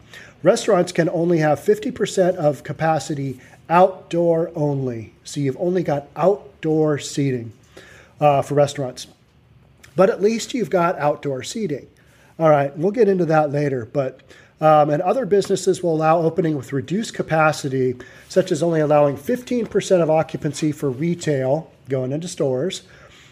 Restaurants 0.43 0.91
can 0.91 1.09
only 1.09 1.39
have 1.39 1.59
50% 1.59 2.35
of 2.35 2.63
capacity 2.63 3.39
outdoor 3.67 4.51
only. 4.53 5.11
So, 5.23 5.39
you've 5.39 5.57
only 5.59 5.81
got 5.81 6.05
outdoor 6.15 6.99
seating 6.99 7.51
uh, 8.21 8.43
for 8.43 8.53
restaurants. 8.53 9.07
But 9.95 10.11
at 10.11 10.21
least 10.21 10.53
you've 10.53 10.69
got 10.69 10.99
outdoor 10.99 11.41
seating. 11.41 11.87
All 12.37 12.51
right, 12.51 12.77
we'll 12.77 12.91
get 12.91 13.09
into 13.09 13.25
that 13.25 13.51
later. 13.51 13.85
But 13.91 14.21
um, 14.61 14.91
and 14.91 15.01
other 15.01 15.25
businesses 15.25 15.81
will 15.81 15.95
allow 15.95 16.19
opening 16.19 16.55
with 16.55 16.73
reduced 16.73 17.15
capacity, 17.15 17.95
such 18.27 18.51
as 18.51 18.61
only 18.61 18.81
allowing 18.81 19.17
15% 19.17 20.03
of 20.03 20.11
occupancy 20.11 20.73
for 20.73 20.91
retail 20.91 21.71
going 21.89 22.11
into 22.11 22.27
stores. 22.27 22.83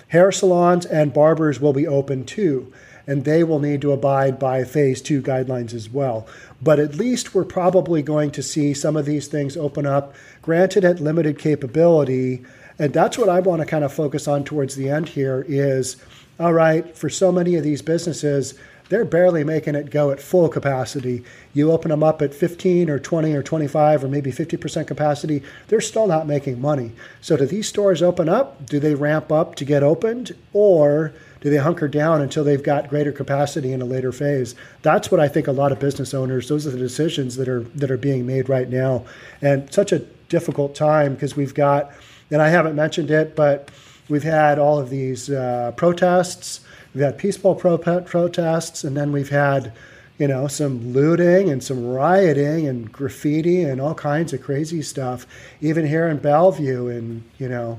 Hair 0.10 0.32
salons 0.32 0.86
and 0.86 1.13
barbers 1.13 1.60
will 1.60 1.74
be 1.74 1.86
open 1.86 2.24
too, 2.24 2.72
and 3.08 3.24
they 3.24 3.44
will 3.44 3.60
need 3.60 3.82
to 3.82 3.94
abide 3.94 4.38
by 4.38 4.64
phase 4.66 5.02
two 5.02 5.22
guidelines 5.22 5.74
as 5.74 5.90
well. 5.90 6.28
But 6.62 6.80
at 6.80 6.96
least 6.96 7.34
we're 7.34 7.46
probably 7.46 8.02
going 8.02 8.32
to 8.32 8.44
see 8.44 8.74
some 8.74 8.98
of 8.98 9.06
these 9.06 9.28
things 9.28 9.56
open 9.56 9.86
up, 9.86 10.14
granted 10.42 10.84
at 10.84 11.00
limited 11.00 11.40
capability. 11.40 12.44
And 12.78 12.94
that's 12.94 13.18
what 13.18 13.30
I 13.30 13.40
want 13.40 13.62
to 13.62 13.66
kind 13.66 13.86
of 13.86 13.94
focus 13.94 14.28
on 14.28 14.44
towards 14.44 14.76
the 14.76 14.90
end 14.90 15.10
here 15.10 15.46
is 15.48 15.96
all 16.40 16.54
right, 16.54 16.96
for 16.96 17.10
so 17.10 17.32
many 17.32 17.56
of 17.56 17.64
these 17.64 17.82
businesses, 17.82 18.54
they're 18.90 19.06
barely 19.06 19.44
making 19.44 19.76
it 19.76 19.90
go 19.90 20.12
at 20.12 20.22
full 20.22 20.48
capacity. 20.50 21.24
You 21.54 21.72
open 21.72 21.90
them 21.90 22.04
up 22.04 22.22
at 22.22 22.34
15 22.34 22.90
or 22.90 23.00
20 23.00 23.34
or 23.34 23.42
25 23.42 24.04
or 24.04 24.08
maybe 24.08 24.32
50% 24.32 24.88
capacity, 24.88 25.44
they're 25.68 25.82
still 25.82 26.08
not 26.08 26.28
making 26.28 26.62
money. 26.62 26.92
So, 27.22 27.36
do 27.36 27.46
these 27.46 27.68
stores 27.68 28.02
open 28.02 28.30
up? 28.30 28.66
Do 28.66 28.80
they 28.80 28.94
ramp 28.94 29.32
up 29.32 29.56
to 29.56 29.66
get 29.66 29.84
opened? 29.84 30.36
Or 30.54 31.14
do 31.41 31.50
they 31.50 31.58
hunker 31.58 31.88
down 31.88 32.22
until 32.22 32.44
they've 32.44 32.63
got 32.63 32.89
greater 32.89 33.12
capacity 33.12 33.74
in 33.74 33.82
a 33.82 33.86
later 33.86 34.12
phase? 34.12 34.56
That's 34.82 35.12
what 35.12 35.20
I 35.20 35.27
think 35.27 35.48
a 35.48 35.51
lot 35.51 35.72
of 35.72 35.79
business 35.79 36.13
owners, 36.13 36.50
those 36.50 36.65
are 36.65 36.72
the 36.72 36.77
decisions 36.77 37.36
that 37.38 37.48
are, 37.48 37.62
that 37.75 37.91
are 37.91 37.98
being 37.98 38.25
made 38.25 38.50
right 38.50 38.70
now. 38.70 39.06
And 39.41 39.72
such 39.74 39.91
a 39.91 40.00
difficult 40.29 40.75
time 40.75 41.13
because 41.13 41.36
we've 41.36 41.53
got, 41.53 41.91
and 42.32 42.41
I 42.41 42.50
haven't 42.50 42.75
mentioned 42.75 43.12
it, 43.12 43.36
but 43.36 43.70
we've 44.10 44.24
had 44.24 44.60
all 44.60 44.79
of 44.79 44.89
these 44.89 45.29
uh, 45.29 45.74
protests 45.75 46.62
We've 46.98 47.06
had 47.06 47.20
peaceful 47.20 47.53
pro- 47.53 47.77
protests, 47.77 48.84
and 48.84 48.98
then 48.98 49.12
we've 49.12 49.29
had, 49.29 49.72
you 50.17 50.27
know, 50.27 50.48
some 50.48 50.94
looting 50.94 51.51
and 51.51 51.63
some 51.63 51.86
rioting 51.86 52.67
and 52.67 52.91
graffiti 52.91 53.62
and 53.62 53.79
all 53.79 53.94
kinds 53.94 54.34
of 54.34 54.41
crazy 54.41 54.82
stuff. 54.82 55.27
Even 55.62 55.86
here 55.86 56.08
in 56.08 56.17
Bellevue, 56.17 56.88
and 56.88 57.24
you 57.38 57.48
know, 57.50 57.77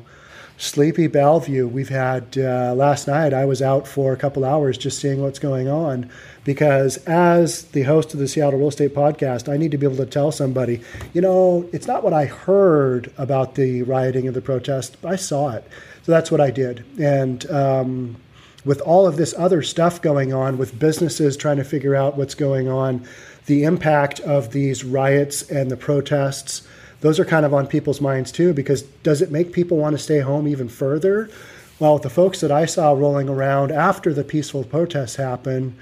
sleepy 0.59 1.07
Bellevue, 1.07 1.69
we've 1.69 1.89
had 1.89 2.37
uh, 2.37 2.75
last 2.75 3.07
night. 3.07 3.33
I 3.33 3.45
was 3.45 3.63
out 3.63 3.87
for 3.87 4.13
a 4.13 4.17
couple 4.17 4.45
hours 4.45 4.77
just 4.77 4.99
seeing 4.99 5.23
what's 5.23 5.39
going 5.39 5.69
on 5.69 6.11
because 6.45 6.97
as 7.07 7.63
the 7.67 7.83
host 7.83 8.13
of 8.13 8.21
the 8.21 8.27
Seattle 8.27 8.59
Real 8.59 8.69
Estate 8.69 8.95
Podcast, 8.95 9.51
I 9.51 9.57
need 9.57 9.71
to 9.71 9.79
be 9.79 9.87
able 9.87 9.97
to 9.97 10.07
tell 10.07 10.33
somebody, 10.33 10.83
you 11.15 11.21
know, 11.21 11.69
it's 11.73 11.87
not 11.87 12.03
what 12.03 12.13
I 12.13 12.27
heard 12.27 13.13
about 13.17 13.55
the 13.55 13.83
rioting 13.85 14.27
and 14.27 14.35
the 14.35 14.43
protest. 14.43 14.97
I 15.05 15.15
saw 15.17 15.51
it, 15.51 15.65
so 16.03 16.13
that's 16.13 16.31
what 16.31 16.41
I 16.41 16.51
did, 16.51 16.85
and. 16.99 17.49
Um, 17.51 18.17
with 18.65 18.81
all 18.83 19.07
of 19.07 19.17
this 19.17 19.35
other 19.39 19.63
stuff 19.63 20.03
going 20.03 20.35
on, 20.35 20.59
with 20.59 20.79
businesses 20.79 21.39
trying 21.39 21.57
to 21.57 21.65
figure 21.65 21.95
out 21.95 22.19
what's 22.19 22.35
going 22.35 22.69
on, 22.69 23.03
the 23.47 23.63
impact 23.63 24.21
of 24.21 24.53
these 24.53 24.85
riots 24.85 25.49
and 25.49 25.71
the 25.71 25.77
protests, 25.77 26.69
those 27.01 27.19
are 27.19 27.25
kind 27.25 27.47
of 27.47 27.55
on 27.55 27.67
people's 27.67 28.01
minds 28.01 28.33
too, 28.33 28.53
because 28.53 28.83
does 29.03 29.23
it 29.23 29.31
make 29.31 29.53
people 29.53 29.77
want 29.77 29.95
to 29.97 30.03
stay 30.03 30.21
home 30.21 30.49
even 30.49 30.69
further? 30.69 31.31
Well, 31.79 31.99
the 31.99 32.11
folks 32.11 32.41
that 32.41 32.51
I 32.51 32.67
saw 32.67 32.93
rolling 32.93 33.29
around 33.29 33.71
after 33.71 34.13
the 34.13 34.25
peaceful 34.25 34.65
protests 34.65 35.17
happened, 35.17 35.77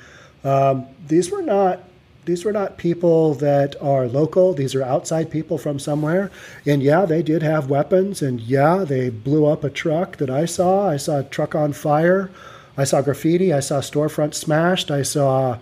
um, 0.44 0.86
these 1.06 1.30
were 1.30 1.42
not 1.42 1.80
these 2.26 2.44
were 2.44 2.52
not 2.52 2.76
people 2.76 3.34
that 3.34 3.80
are 3.80 4.08
local. 4.08 4.52
These 4.52 4.74
are 4.74 4.82
outside 4.82 5.30
people 5.30 5.58
from 5.58 5.78
somewhere. 5.78 6.32
And 6.66 6.82
yeah, 6.82 7.06
they 7.06 7.22
did 7.22 7.40
have 7.42 7.70
weapons. 7.70 8.20
And 8.20 8.40
yeah, 8.40 8.78
they 8.78 9.10
blew 9.10 9.46
up 9.46 9.62
a 9.62 9.70
truck 9.70 10.16
that 10.16 10.28
I 10.28 10.44
saw. 10.44 10.88
I 10.88 10.96
saw 10.96 11.20
a 11.20 11.24
truck 11.24 11.54
on 11.54 11.72
fire. 11.72 12.32
I 12.76 12.84
saw 12.84 13.00
graffiti, 13.00 13.52
I 13.52 13.60
saw 13.60 13.80
storefront 13.80 14.34
smashed, 14.34 14.90
I 14.90 15.02
saw 15.02 15.58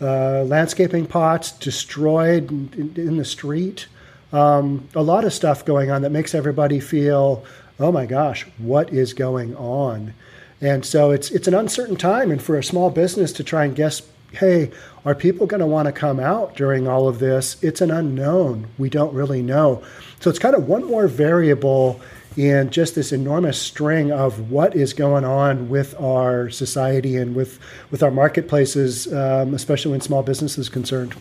uh, 0.00 0.42
landscaping 0.42 1.06
pots 1.06 1.52
destroyed 1.52 2.50
in, 2.50 2.92
in 2.96 3.16
the 3.16 3.24
street. 3.24 3.86
Um, 4.32 4.88
a 4.94 5.02
lot 5.02 5.24
of 5.24 5.32
stuff 5.32 5.64
going 5.64 5.90
on 5.90 6.02
that 6.02 6.10
makes 6.10 6.34
everybody 6.34 6.80
feel, 6.80 7.44
oh 7.78 7.92
my 7.92 8.06
gosh, 8.06 8.46
what 8.58 8.92
is 8.92 9.14
going 9.14 9.54
on? 9.56 10.14
And 10.60 10.84
so 10.84 11.10
it's 11.10 11.30
it's 11.30 11.48
an 11.48 11.54
uncertain 11.54 11.96
time, 11.96 12.30
and 12.30 12.42
for 12.42 12.56
a 12.56 12.64
small 12.64 12.90
business 12.90 13.32
to 13.34 13.44
try 13.44 13.64
and 13.64 13.76
guess, 13.76 14.02
hey, 14.32 14.70
are 15.04 15.14
people 15.14 15.46
going 15.46 15.60
to 15.60 15.66
want 15.66 15.86
to 15.86 15.92
come 15.92 16.18
out 16.18 16.56
during 16.56 16.88
all 16.88 17.08
of 17.08 17.18
this? 17.18 17.62
It's 17.62 17.80
an 17.80 17.90
unknown. 17.90 18.66
We 18.78 18.88
don't 18.88 19.12
really 19.14 19.42
know. 19.42 19.82
So 20.20 20.30
it's 20.30 20.38
kind 20.38 20.56
of 20.56 20.66
one 20.66 20.84
more 20.84 21.08
variable 21.08 22.00
in 22.36 22.70
just 22.70 22.94
this 22.94 23.12
enormous 23.12 23.60
string 23.60 24.12
of 24.12 24.50
what 24.50 24.76
is 24.76 24.92
going 24.92 25.24
on 25.24 25.68
with 25.68 25.98
our 26.00 26.50
society 26.50 27.16
and 27.16 27.34
with, 27.34 27.58
with 27.90 28.02
our 28.02 28.10
marketplaces, 28.10 29.10
um, 29.12 29.54
especially 29.54 29.92
when 29.92 30.00
small 30.02 30.22
business 30.22 30.58
is 30.58 30.68
concerned. 30.68 31.14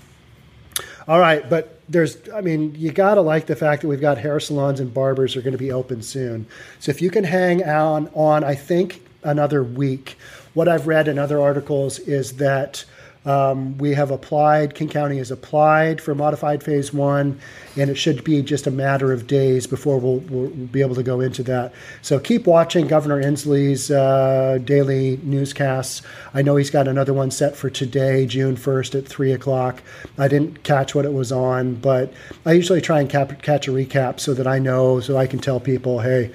All 1.07 1.19
right, 1.19 1.49
but 1.49 1.74
there's, 1.87 2.17
I 2.33 2.41
mean, 2.41 2.73
you 2.75 2.91
got 2.91 3.15
to 3.15 3.21
like 3.21 3.45
the 3.45 3.55
fact 3.55 3.81
that 3.81 3.87
we've 3.87 4.01
got 4.01 4.17
hair 4.17 4.39
salons 4.39 4.79
and 4.79 4.93
barbers 4.93 5.35
are 5.35 5.41
going 5.41 5.53
to 5.53 5.57
be 5.57 5.71
open 5.71 6.01
soon. 6.01 6.47
So 6.79 6.89
if 6.89 7.01
you 7.01 7.09
can 7.09 7.23
hang 7.23 7.63
on, 7.63 8.09
on, 8.13 8.43
I 8.43 8.55
think, 8.55 9.01
another 9.23 9.63
week, 9.63 10.17
what 10.53 10.67
I've 10.67 10.87
read 10.87 11.07
in 11.07 11.19
other 11.19 11.41
articles 11.41 11.99
is 11.99 12.33
that 12.33 12.85
um, 13.25 13.77
we 13.79 13.93
have 13.95 14.11
applied, 14.11 14.75
King 14.75 14.89
County 14.89 15.17
has 15.17 15.31
applied 15.31 15.99
for 15.99 16.13
modified 16.13 16.61
phase 16.61 16.93
one, 16.93 17.39
and 17.75 17.89
it 17.89 17.95
should 17.95 18.23
be 18.23 18.43
just 18.43 18.67
a 18.67 18.71
matter 18.71 19.11
of 19.11 19.25
days 19.25 19.65
before 19.65 19.99
we'll, 19.99 20.19
we'll 20.19 20.49
be 20.49 20.81
able 20.81 20.95
to 20.95 21.03
go 21.03 21.19
into 21.19 21.41
that. 21.43 21.73
So 22.03 22.19
keep 22.19 22.45
watching 22.45 22.87
Governor 22.87 23.21
Inslee's 23.21 23.89
uh, 23.89 24.59
daily 24.63 25.19
newscasts. 25.23 26.03
I 26.33 26.43
know 26.43 26.55
he's 26.55 26.69
got 26.69 26.87
another 26.87 27.13
one 27.13 27.31
set 27.31 27.55
for 27.55 27.69
today, 27.69 28.27
June 28.27 28.55
1st 28.55 28.99
at 28.99 29.07
3 29.07 29.31
o'clock. 29.31 29.81
I 30.19 30.27
didn't 30.27 30.63
catch 30.63 30.93
what 30.93 31.05
it 31.05 31.13
was 31.13 31.31
on, 31.31 31.75
but 31.75 32.13
I 32.45 32.51
usually 32.51 32.81
try 32.81 32.99
and 32.99 33.09
cap- 33.09 33.41
catch 33.41 33.67
a 33.67 33.71
recap 33.71 34.19
so 34.19 34.35
that 34.35 34.45
I 34.45 34.59
know, 34.59 34.99
so 34.99 35.17
I 35.17 35.25
can 35.25 35.39
tell 35.39 35.59
people, 35.59 35.99
hey, 35.99 36.31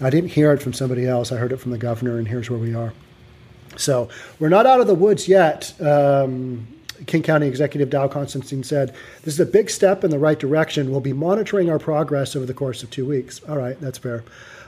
I 0.00 0.08
didn't 0.08 0.30
hear 0.30 0.52
it 0.52 0.62
from 0.62 0.72
somebody 0.72 1.06
else. 1.06 1.32
I 1.32 1.36
heard 1.36 1.52
it 1.52 1.58
from 1.58 1.70
the 1.70 1.78
governor, 1.78 2.18
and 2.18 2.26
here's 2.26 2.48
where 2.48 2.58
we 2.58 2.74
are. 2.74 2.94
So 3.76 4.08
we're 4.38 4.48
not 4.48 4.66
out 4.66 4.80
of 4.80 4.86
the 4.86 4.94
woods 4.94 5.28
yet. 5.28 5.80
Um, 5.80 6.66
King 7.06 7.22
County 7.22 7.46
Executive 7.46 7.90
Dow 7.90 8.08
Constantine 8.08 8.62
said, 8.62 8.94
This 9.22 9.34
is 9.34 9.40
a 9.40 9.46
big 9.46 9.70
step 9.70 10.04
in 10.04 10.10
the 10.10 10.18
right 10.18 10.38
direction. 10.38 10.90
We'll 10.90 11.00
be 11.00 11.12
monitoring 11.12 11.70
our 11.70 11.78
progress 11.78 12.36
over 12.36 12.46
the 12.46 12.54
course 12.54 12.82
of 12.82 12.90
two 12.90 13.06
weeks. 13.06 13.40
All 13.48 13.56
right, 13.56 13.80
that's 13.80 13.98
fair. 13.98 14.22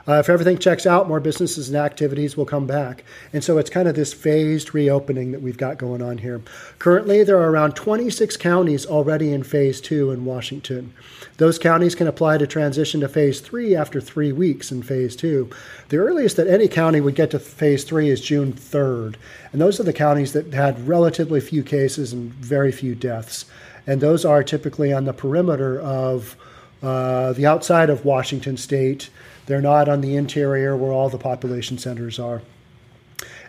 Uh, 0.06 0.14
if 0.14 0.28
everything 0.28 0.58
checks 0.58 0.86
out, 0.86 1.08
more 1.08 1.20
businesses 1.20 1.68
and 1.68 1.76
activities 1.76 2.36
will 2.36 2.44
come 2.44 2.66
back. 2.66 3.04
And 3.32 3.44
so 3.44 3.58
it's 3.58 3.70
kind 3.70 3.86
of 3.86 3.94
this 3.94 4.12
phased 4.12 4.74
reopening 4.74 5.32
that 5.32 5.42
we've 5.42 5.56
got 5.56 5.78
going 5.78 6.02
on 6.02 6.18
here. 6.18 6.40
Currently, 6.78 7.22
there 7.22 7.38
are 7.38 7.50
around 7.50 7.76
26 7.76 8.36
counties 8.36 8.84
already 8.84 9.32
in 9.32 9.42
phase 9.44 9.80
two 9.80 10.10
in 10.10 10.24
Washington. 10.24 10.92
Those 11.36 11.58
counties 11.58 11.94
can 11.94 12.06
apply 12.06 12.38
to 12.38 12.46
transition 12.46 13.00
to 13.00 13.08
phase 13.08 13.40
three 13.40 13.74
after 13.74 14.00
three 14.00 14.32
weeks 14.32 14.72
in 14.72 14.82
phase 14.82 15.14
two. 15.14 15.50
The 15.88 15.98
earliest 15.98 16.36
that 16.36 16.48
any 16.48 16.68
county 16.68 17.00
would 17.00 17.14
get 17.14 17.30
to 17.30 17.38
phase 17.38 17.84
three 17.84 18.10
is 18.10 18.20
June 18.20 18.52
3rd. 18.52 19.16
And 19.52 19.60
those 19.60 19.78
are 19.78 19.84
the 19.84 19.92
counties 19.92 20.32
that 20.32 20.52
had 20.52 20.86
relatively 20.86 21.40
few 21.40 21.62
cases 21.62 22.12
and 22.12 22.32
very 22.32 22.72
few 22.72 22.94
deaths. 22.94 23.44
And 23.86 24.00
those 24.00 24.24
are 24.24 24.42
typically 24.42 24.92
on 24.92 25.04
the 25.04 25.12
perimeter 25.12 25.80
of 25.80 26.36
uh, 26.82 27.32
the 27.32 27.46
outside 27.46 27.90
of 27.90 28.04
Washington 28.04 28.56
state 28.56 29.10
they're 29.46 29.60
not 29.60 29.88
on 29.88 30.00
the 30.00 30.16
interior 30.16 30.76
where 30.76 30.92
all 30.92 31.08
the 31.08 31.18
population 31.18 31.78
centers 31.78 32.18
are. 32.18 32.42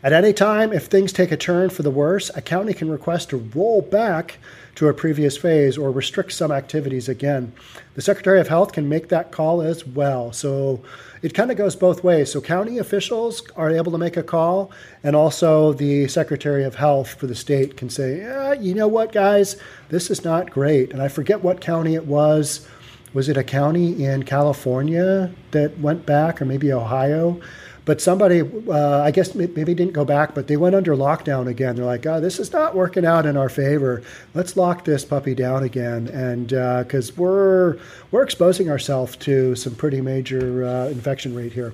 At 0.02 0.12
any 0.12 0.34
time, 0.34 0.74
if 0.74 0.88
things 0.88 1.14
take 1.14 1.32
a 1.32 1.38
turn 1.38 1.70
for 1.70 1.82
the 1.82 1.90
worse, 1.90 2.30
a 2.36 2.42
county 2.42 2.74
can 2.74 2.92
request 2.92 3.30
to 3.30 3.38
roll 3.38 3.82
back 3.82 4.38
to 4.76 4.90
a 4.90 4.94
previous 4.94 5.38
phase 5.38 5.78
or 5.78 5.92
restrict 5.92 6.34
some 6.34 6.52
activities 6.52 7.08
again. 7.08 7.54
The 7.96 8.02
Secretary 8.02 8.42
of 8.42 8.50
Health 8.50 8.74
can 8.74 8.90
make 8.90 9.08
that 9.10 9.32
call 9.32 9.62
as 9.62 9.88
well. 9.88 10.34
So 10.34 10.84
it 11.22 11.34
kind 11.34 11.52
of 11.52 11.58
goes 11.58 11.78
both 11.78 12.04
ways. 12.04 12.32
So 12.32 12.42
county 12.42 12.80
officials 12.80 13.44
are 13.56 13.72
able 13.72 13.94
to 13.94 13.98
make 13.98 14.18
a 14.18 14.24
call, 14.24 14.72
and 15.04 15.16
also 15.16 15.72
the 15.72 16.10
Secretary 16.10 16.66
of 16.66 16.76
Health 16.76 17.14
for 17.14 17.28
the 17.28 17.36
state 17.36 17.78
can 17.78 17.90
say, 17.90 18.18
yeah, 18.18 18.54
you 18.54 18.74
know 18.74 18.90
what, 18.90 19.14
guys, 19.14 19.56
this 19.88 20.12
is 20.12 20.26
not 20.26 20.52
great. 20.52 20.92
And 20.92 21.02
I 21.02 21.08
forget 21.08 21.44
what 21.44 21.62
county 21.62 21.96
it 21.96 22.08
was 22.08 22.68
was 23.14 23.30
it 23.30 23.38
a 23.38 23.44
county 23.44 24.04
in 24.04 24.24
California 24.24 25.32
that 25.52 25.80
went 25.80 26.06
back, 26.06 26.42
or 26.42 26.46
maybe 26.46 26.72
Ohio? 26.72 27.40
But 27.86 28.00
somebody, 28.00 28.42
uh, 28.42 29.02
I 29.02 29.12
guess 29.12 29.36
maybe 29.36 29.74
didn't 29.74 29.92
go 29.92 30.06
back, 30.06 30.34
but 30.34 30.48
they 30.48 30.56
went 30.56 30.74
under 30.74 30.96
lockdown 30.96 31.48
again. 31.48 31.76
They're 31.76 31.84
like, 31.84 32.06
oh, 32.06 32.22
this 32.22 32.40
is 32.40 32.54
not 32.54 32.76
working 32.76 33.06
out 33.06 33.26
in 33.26 33.36
our 33.36 33.50
favor. 33.50 34.02
Let's 34.34 34.56
lock 34.56 34.86
this 34.86 35.04
puppy 35.04 35.36
down 35.36 35.64
again, 35.64 36.08
and 36.08 36.48
because 36.48 37.10
uh, 37.10 37.14
we're 37.18 37.78
we're 38.12 38.24
exposing 38.24 38.70
ourselves 38.70 39.18
to 39.18 39.56
some 39.56 39.76
pretty 39.76 40.00
major 40.00 40.64
uh, 40.64 40.88
infection 40.88 41.36
rate 41.36 41.52
here. 41.52 41.74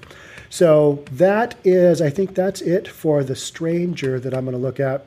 So 0.50 1.04
that 1.12 1.56
is, 1.64 2.02
I 2.02 2.10
think 2.10 2.34
that's 2.34 2.62
it 2.62 2.88
for 2.88 3.24
the 3.24 3.36
stranger 3.36 4.20
that 4.20 4.34
I'm 4.34 4.46
going 4.46 4.56
to 4.56 4.62
look 4.62 4.80
at. 4.80 5.06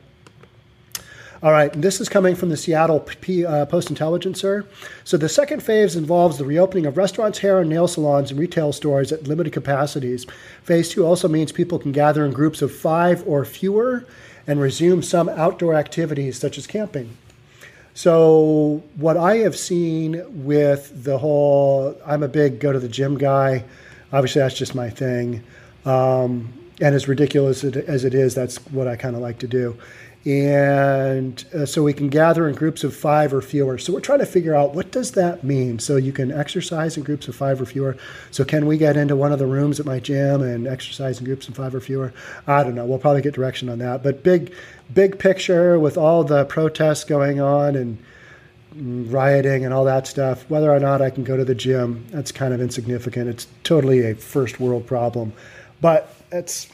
All 1.43 1.51
right, 1.51 1.73
this 1.73 2.01
is 2.01 2.09
coming 2.09 2.37
from 2.37 2.51
the 2.51 2.57
Seattle 2.57 3.01
P, 3.01 3.45
uh, 3.45 3.67
Post 3.67 3.91
Intelligencer. 3.91 4.65
So 5.03 5.17
the 5.17 5.29
second 5.29 5.61
phase 5.61 5.97
involves 5.97 6.39
the 6.39 6.45
reopening 6.45 6.87
of 6.87 6.97
restaurants, 6.97 7.41
hair 7.41 7.59
and 7.59 7.69
nail 7.69 7.89
salons, 7.89 8.31
and 8.31 8.39
retail 8.39 8.73
stores 8.73 9.11
at 9.11 9.27
limited 9.27 9.53
capacities. 9.53 10.25
Phase 10.63 10.91
two 10.91 11.05
also 11.05 11.27
means 11.27 11.51
people 11.51 11.81
can 11.81 11.91
gather 11.91 12.25
in 12.25 12.31
groups 12.31 12.63
of 12.63 12.73
five 12.73 13.27
or 13.27 13.45
fewer 13.45 14.07
and 14.47 14.61
resume 14.61 15.03
some 15.03 15.29
outdoor 15.29 15.75
activities 15.75 16.39
such 16.39 16.59
as 16.59 16.69
camping. 16.69 17.17
So 17.93 18.85
what 18.95 19.17
I 19.17 19.39
have 19.39 19.57
seen 19.57 20.23
with 20.45 20.93
the 21.03 21.19
whole, 21.19 22.01
I'm 22.07 22.23
a 22.23 22.29
big 22.29 22.61
go 22.61 22.71
to 22.71 22.79
the 22.79 22.89
gym 22.89 23.19
guy. 23.19 23.65
Obviously, 24.13 24.43
that's 24.43 24.55
just 24.55 24.77
my 24.77 24.91
thing. 24.91 25.43
Um, 25.85 26.53
and 26.81 26.95
as 26.95 27.09
ridiculous 27.09 27.65
as 27.65 28.05
it 28.05 28.15
is, 28.15 28.33
that's 28.37 28.59
what 28.67 28.87
I 28.87 28.95
kind 28.95 29.17
of 29.17 29.23
like 29.23 29.41
to 29.41 29.49
do 29.49 29.77
and 30.25 31.45
uh, 31.53 31.67
so 31.67 31.83
we 31.83 31.93
can 31.93 32.09
gather 32.09 32.49
in 32.49 32.55
groups 32.55 32.85
of 32.85 32.95
five 32.95 33.35
or 33.35 33.43
fewer. 33.43 33.77
So 33.79 33.93
we're 33.93 34.01
trying 34.01 34.21
to 34.21 34.27
figure 34.27 34.55
out 34.55 34.75
what 34.75 34.93
does 34.93 35.13
that 35.13 35.43
mean? 35.43 35.79
So 35.81 35.97
you 35.97 36.13
can 36.13 36.31
exercise 36.31 36.97
in 36.97 37.03
groups 37.03 37.27
of 37.27 37.35
five 37.35 37.61
or 37.61 37.67
fewer. 37.67 37.97
So 38.31 38.45
can 38.45 38.67
we 38.67 38.79
get 38.79 38.97
into 38.97 39.17
one 39.17 39.33
of 39.33 39.41
the 39.41 39.47
rooms 39.47 39.81
at 39.81 39.87
my 39.87 39.99
gym 39.99 40.43
and 40.43 40.69
exercise 40.69 41.19
in 41.19 41.25
groups 41.25 41.49
of 41.49 41.57
five 41.57 41.75
or 41.75 41.81
fewer? 41.81 42.13
I 42.47 42.63
don't 42.63 42.77
know. 42.77 42.87
We'll 42.87 42.99
probably 42.99 43.23
get 43.23 43.35
direction 43.35 43.69
on 43.69 43.79
that. 43.79 44.03
But 44.03 44.23
big 44.23 44.55
big 44.93 45.19
picture 45.19 45.79
with 45.79 45.97
all 45.97 46.23
the 46.23 46.45
protests 46.45 47.05
going 47.05 47.41
on 47.41 47.75
and 47.75 47.99
rioting 48.75 49.65
and 49.65 49.75
all 49.75 49.85
that 49.85 50.07
stuff 50.07 50.49
whether 50.49 50.73
or 50.73 50.81
not 50.81 51.03
i 51.03 51.11
can 51.11 51.25
go 51.25 51.37
to 51.37 51.45
the 51.45 51.55
gym 51.55 52.07
that's 52.11 52.33
kind 52.33 52.55
of 52.55 52.61
insignificant. 52.61 53.29
It's 53.29 53.47
totally 53.65 54.11
a 54.11 54.15
first 54.15 54.61
world 54.61 54.87
problem. 54.87 55.33
But 55.83 56.15
it's 56.31 56.72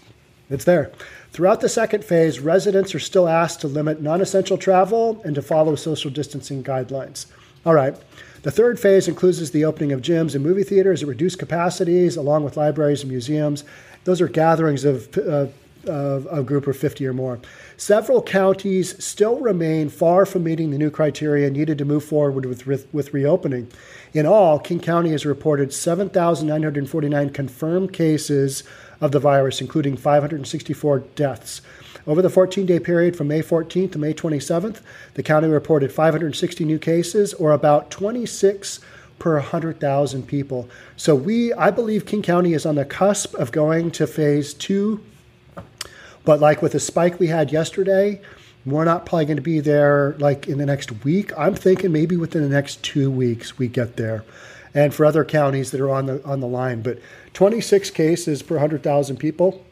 it's 0.51 0.65
there 0.65 0.93
Throughout 1.31 1.61
the 1.61 1.69
second 1.69 2.05
phase, 2.05 2.41
residents 2.41 2.95
are 2.95 3.01
still 3.01 3.29
asked 3.29 3.61
to 3.61 3.69
limit 3.69 4.03
non 4.03 4.21
essential 4.21 4.59
travel 4.59 5.21
and 5.25 5.35
to 5.35 5.43
follow 5.43 5.77
social 5.77 6.11
distancing 6.11 6.65
guidelines. 6.65 7.27
All 7.67 7.75
right. 7.75 7.95
The 8.43 8.51
third 8.51 8.81
phase 8.81 9.09
includes 9.09 9.51
the 9.51 9.65
opening 9.65 9.93
of 9.93 10.01
gyms 10.01 10.35
and 10.35 10.45
movie 10.45 10.63
theaters 10.63 11.03
at 11.03 11.09
reduced 11.09 11.39
capacities, 11.39 12.17
along 12.17 12.45
with 12.45 12.57
libraries 12.57 13.03
and 13.03 13.11
museums. 13.11 13.65
Those 14.05 14.21
are 14.21 14.29
gatherings 14.29 14.85
of, 14.85 15.17
uh, 15.19 15.47
of 15.87 16.27
a 16.31 16.43
group 16.43 16.67
of 16.67 16.77
50 16.77 17.05
or 17.07 17.13
more. 17.13 17.41
Several 17.77 18.23
counties 18.23 19.05
still 19.05 19.39
remain 19.39 19.89
far 19.89 20.25
from 20.25 20.45
meeting 20.45 20.71
the 20.71 20.79
new 20.79 20.91
criteria 20.91 21.51
needed 21.51 21.79
to 21.79 21.85
move 21.85 22.05
forward 22.05 22.47
with, 22.47 22.67
with 22.93 23.13
reopening. 23.13 23.71
In 24.15 24.25
all, 24.25 24.59
King 24.59 24.81
County 24.81 25.11
has 25.11 25.27
reported 25.27 25.73
7,949 25.73 27.31
confirmed 27.31 27.93
cases 27.93 28.63
of 29.01 29.13
the 29.13 29.21
virus, 29.21 29.61
including 29.61 29.97
564 29.97 31.01
deaths. 31.15 31.61
Over 32.07 32.23
the 32.23 32.31
14 32.31 32.67
day 32.67 32.79
period 32.79 33.17
from 33.17 33.29
May 33.29 33.43
14th 33.43 33.93
to 33.93 33.99
May 33.99 34.15
27th, 34.15 34.81
the 35.15 35.23
county 35.23 35.49
reported 35.49 35.93
560 35.93 36.65
new 36.65 36.79
cases, 36.79 37.35
or 37.35 37.53
about 37.53 37.91
26 37.91 38.81
per 39.19 39.35
100,000 39.35 40.27
people. 40.27 40.69
So 40.97 41.15
we, 41.15 41.53
I 41.53 41.71
believe 41.71 42.07
King 42.07 42.23
County 42.23 42.55
is 42.55 42.65
on 42.65 42.77
the 42.77 42.85
cusp 42.85 43.35
of 43.35 43.53
going 43.53 43.91
to 43.93 44.07
phase 44.07 44.55
two. 44.55 45.05
But 46.25 46.41
like 46.41 46.63
with 46.63 46.73
the 46.73 46.81
spike 46.81 47.19
we 47.19 47.29
had 47.29 47.53
yesterday, 47.53 48.21
we're 48.67 48.85
not 48.85 49.07
probably 49.07 49.27
going 49.27 49.37
to 49.37 49.43
be 49.43 49.61
there 49.61 50.15
like 50.19 50.47
in 50.47 50.59
the 50.59 50.67
next 50.67 51.05
week. 51.05 51.33
I'm 51.39 51.55
thinking 51.55 51.93
maybe 51.93 52.17
within 52.17 52.43
the 52.43 52.49
next 52.49 52.83
two 52.83 53.11
weeks 53.11 53.59
we 53.59 53.69
get 53.69 53.97
there. 53.97 54.25
And 54.75 54.93
for 54.95 55.07
other 55.07 55.25
counties 55.25 55.71
that 55.71 55.81
are 55.81 55.91
on 55.91 56.07
the 56.07 56.25
on 56.25 56.41
the 56.41 56.47
line, 56.47 56.83
but 56.83 56.99
26 57.39 57.91
cases 57.91 58.43
per 58.43 58.57
100,000 58.57 59.17
people. 59.17 59.65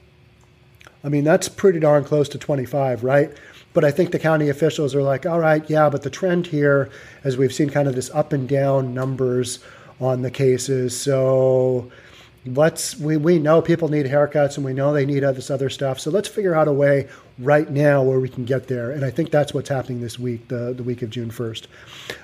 I 1.02 1.08
mean, 1.08 1.24
that's 1.24 1.48
pretty 1.48 1.80
darn 1.80 2.04
close 2.04 2.28
to 2.28 2.38
25, 2.38 3.02
right? 3.02 3.32
But 3.74 3.84
I 3.84 3.90
think 3.90 4.12
the 4.12 4.20
county 4.20 4.48
officials 4.48 4.94
are 4.94 5.02
like, 5.02 5.26
all 5.26 5.40
right, 5.40 5.68
yeah, 5.68 5.90
but 5.90 6.04
the 6.04 6.10
trend 6.10 6.46
here, 6.46 6.90
as 7.24 7.36
we've 7.36 7.52
seen 7.52 7.68
kind 7.68 7.88
of 7.88 7.96
this 7.96 8.08
up 8.10 8.32
and 8.32 8.48
down 8.48 8.94
numbers 8.94 9.58
on 10.00 10.22
the 10.22 10.30
cases. 10.30 10.96
So 10.96 11.90
let's 12.54 12.96
we, 13.00 13.16
we 13.16 13.38
know 13.40 13.60
people 13.60 13.88
need 13.88 14.06
haircuts 14.06 14.56
and 14.56 14.64
we 14.64 14.72
know 14.72 14.92
they 14.92 15.04
need 15.04 15.24
this 15.24 15.50
other 15.50 15.68
stuff 15.68 15.98
so 15.98 16.10
let's 16.10 16.28
figure 16.28 16.54
out 16.54 16.68
a 16.68 16.72
way 16.72 17.08
right 17.40 17.70
now 17.70 18.02
where 18.02 18.20
we 18.20 18.28
can 18.28 18.44
get 18.44 18.68
there 18.68 18.92
and 18.92 19.04
i 19.04 19.10
think 19.10 19.32
that's 19.32 19.52
what's 19.52 19.68
happening 19.68 20.00
this 20.00 20.16
week 20.16 20.46
the, 20.46 20.72
the 20.72 20.82
week 20.84 21.02
of 21.02 21.10
june 21.10 21.28
1st 21.28 21.64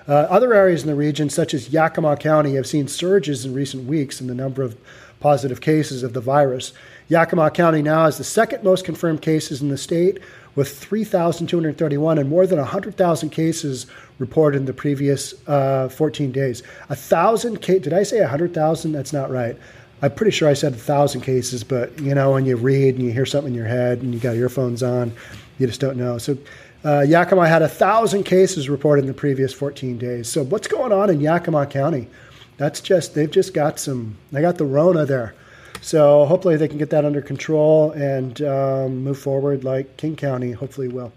uh, 0.07 0.13
other 0.13 0.55
areas 0.55 0.83
in 0.83 0.89
the 0.89 0.95
region 0.95 1.29
such 1.29 1.53
as 1.55 1.71
yakima 1.71 2.17
county 2.17 2.55
have 2.55 2.67
seen 2.67 2.87
surges 2.87 3.45
in 3.45 3.53
recent 3.53 3.85
weeks 3.85 4.21
in 4.21 4.29
the 4.29 4.35
number 4.35 4.63
of 4.63 4.77
positive 5.23 5.61
cases 5.61 6.03
of 6.03 6.13
the 6.13 6.21
virus 6.21 6.73
yakima 7.09 7.51
county 7.51 7.81
now 7.81 8.05
has 8.05 8.19
the 8.19 8.25
second 8.25 8.63
most 8.65 8.85
confirmed 8.85 9.23
cases 9.23 9.63
in 9.63 9.69
the 9.69 9.79
state 9.79 10.19
with 10.55 10.77
3,231 10.79 12.19
and 12.19 12.29
more 12.29 12.47
than 12.47 12.59
100,000 12.59 13.31
cases 13.31 13.87
reported 14.19 14.59
in 14.59 14.67
the 14.67 14.73
previous 14.73 15.35
uh, 15.49 15.89
14 15.89 16.31
days. 16.31 16.63
A 16.91 16.97
thousand, 16.97 17.61
did 17.61 17.93
I 17.93 18.03
say 18.03 18.21
100,000? 18.21 18.93
That's 18.93 19.13
not 19.13 19.31
right. 19.31 19.57
I'm 20.03 20.13
pretty 20.13 20.33
sure 20.33 20.49
I 20.49 20.55
said 20.55 20.73
a 20.73 20.77
thousand 20.77 21.21
cases, 21.21 21.63
but 21.63 21.99
you 22.01 22.15
know, 22.15 22.33
when 22.33 22.45
you 22.45 22.57
read 22.57 22.97
and 22.97 23.05
you 23.05 23.13
hear 23.13 23.25
something 23.25 23.53
in 23.53 23.57
your 23.57 23.69
head 23.69 24.03
and 24.03 24.13
you 24.13 24.19
got 24.19 24.35
earphones 24.35 24.83
on, 24.83 25.13
you 25.59 25.67
just 25.67 25.81
don't 25.81 25.97
know. 25.97 26.19
So, 26.19 26.37
uh, 26.85 27.03
Yakima 27.03 27.47
had 27.47 27.63
a 27.63 27.69
thousand 27.69 28.25
cases 28.25 28.69
reported 28.69 29.03
in 29.03 29.07
the 29.07 29.15
previous 29.15 29.55
14 29.55 29.99
days. 29.99 30.29
So, 30.29 30.43
what's 30.43 30.67
going 30.67 30.91
on 30.91 31.09
in 31.09 31.21
Yakima 31.21 31.67
County? 31.67 32.09
That's 32.57 32.81
just 32.81 33.15
they've 33.15 33.31
just 33.31 33.55
got 33.55 33.79
some. 33.79 34.17
They 34.31 34.41
got 34.41 34.59
the 34.59 34.65
Rona 34.65 35.05
there. 35.07 35.35
So 35.81 36.27
hopefully 36.27 36.57
they 36.57 36.69
can 36.69 36.79
get 36.79 36.91
that 36.91 37.05
under 37.05 37.21
control 37.21 37.91
and 37.93 38.41
um, 38.43 39.03
move 39.03 39.19
forward 39.19 39.65
like 39.65 39.97
King 39.97 40.15
County 40.15 40.53
hopefully 40.53 40.89
will. 40.89 41.13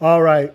All 0.00 0.22
right. 0.22 0.54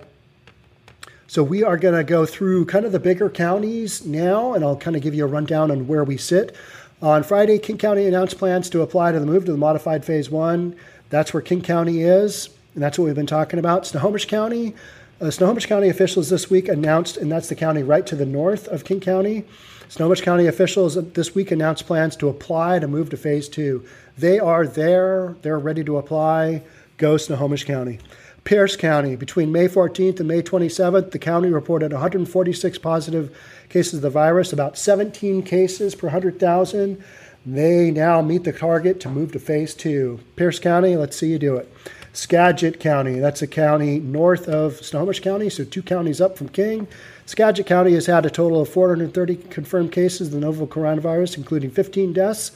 So 1.27 1.43
we 1.43 1.63
are 1.63 1.77
going 1.77 1.95
to 1.95 2.03
go 2.03 2.25
through 2.25 2.65
kind 2.65 2.85
of 2.85 2.91
the 2.91 2.99
bigger 2.99 3.29
counties 3.29 4.05
now, 4.05 4.53
and 4.53 4.63
I'll 4.63 4.77
kind 4.77 4.95
of 4.95 5.01
give 5.01 5.15
you 5.15 5.25
a 5.25 5.27
rundown 5.27 5.71
on 5.71 5.87
where 5.87 6.03
we 6.03 6.15
sit. 6.15 6.55
On 7.01 7.23
Friday, 7.23 7.59
King 7.59 7.77
County 7.77 8.05
announced 8.05 8.37
plans 8.37 8.69
to 8.69 8.81
apply 8.81 9.11
to 9.11 9.19
the 9.19 9.25
move 9.25 9.45
to 9.45 9.51
the 9.51 9.57
modified 9.57 10.05
phase 10.05 10.29
one. 10.29 10.75
That's 11.09 11.33
where 11.33 11.41
King 11.41 11.61
County 11.61 12.03
is, 12.03 12.49
and 12.75 12.83
that's 12.83 12.97
what 12.97 13.05
we've 13.05 13.15
been 13.15 13.25
talking 13.25 13.59
about. 13.59 13.85
Snohomish 13.85 14.27
County, 14.27 14.75
uh, 15.21 15.31
Snohomish 15.31 15.65
County 15.65 15.89
officials 15.89 16.29
this 16.29 16.49
week 16.49 16.67
announced, 16.67 17.17
and 17.17 17.31
that's 17.31 17.49
the 17.49 17.55
county 17.55 17.83
right 17.83 18.05
to 18.07 18.15
the 18.15 18.25
north 18.25 18.67
of 18.67 18.83
King 18.83 18.99
County. 18.99 19.45
Snohomish 19.89 20.21
County 20.21 20.47
officials 20.47 20.95
this 21.13 21.35
week 21.35 21.51
announced 21.51 21.85
plans 21.85 22.15
to 22.15 22.29
apply 22.29 22.79
to 22.79 22.87
move 22.87 23.09
to 23.11 23.17
phase 23.17 23.47
two. 23.47 23.85
They 24.17 24.39
are 24.39 24.65
there, 24.65 25.35
they're 25.41 25.59
ready 25.59 25.83
to 25.83 25.97
apply. 25.97 26.63
Go 26.97 27.17
Snohomish 27.17 27.65
County. 27.65 27.99
Pierce 28.43 28.75
County, 28.75 29.15
between 29.15 29.51
May 29.51 29.67
14th 29.67 30.19
and 30.19 30.27
May 30.27 30.41
27th, 30.41 31.11
the 31.11 31.19
county 31.19 31.49
reported 31.49 31.93
146 31.93 32.77
positive 32.79 33.37
cases 33.69 33.95
of 33.95 34.01
the 34.01 34.09
virus, 34.09 34.51
about 34.51 34.77
17 34.77 35.43
cases 35.43 35.95
per 35.95 36.07
100,000. 36.07 37.01
They 37.45 37.91
now 37.91 38.21
meet 38.21 38.43
the 38.43 38.51
target 38.51 38.99
to 39.01 39.09
move 39.09 39.31
to 39.31 39.39
phase 39.39 39.73
two. 39.73 40.19
Pierce 40.35 40.59
County, 40.59 40.97
let's 40.97 41.17
see 41.17 41.31
you 41.31 41.39
do 41.39 41.55
it. 41.55 41.71
Skagit 42.15 42.79
County, 42.79 43.19
that's 43.19 43.41
a 43.41 43.47
county 43.47 43.99
north 43.99 44.47
of 44.47 44.75
Snohomish 44.85 45.19
County, 45.19 45.49
so 45.49 45.63
two 45.63 45.81
counties 45.81 46.21
up 46.21 46.37
from 46.37 46.47
King. 46.47 46.87
Skagit 47.25 47.65
County 47.65 47.93
has 47.95 48.05
had 48.05 48.23
a 48.23 48.29
total 48.29 48.61
of 48.61 48.69
430 48.69 49.35
confirmed 49.49 49.91
cases 49.91 50.27
of 50.27 50.33
the 50.33 50.39
novel 50.39 50.67
coronavirus, 50.67 51.37
including 51.37 51.71
15 51.71 52.13
deaths. 52.13 52.51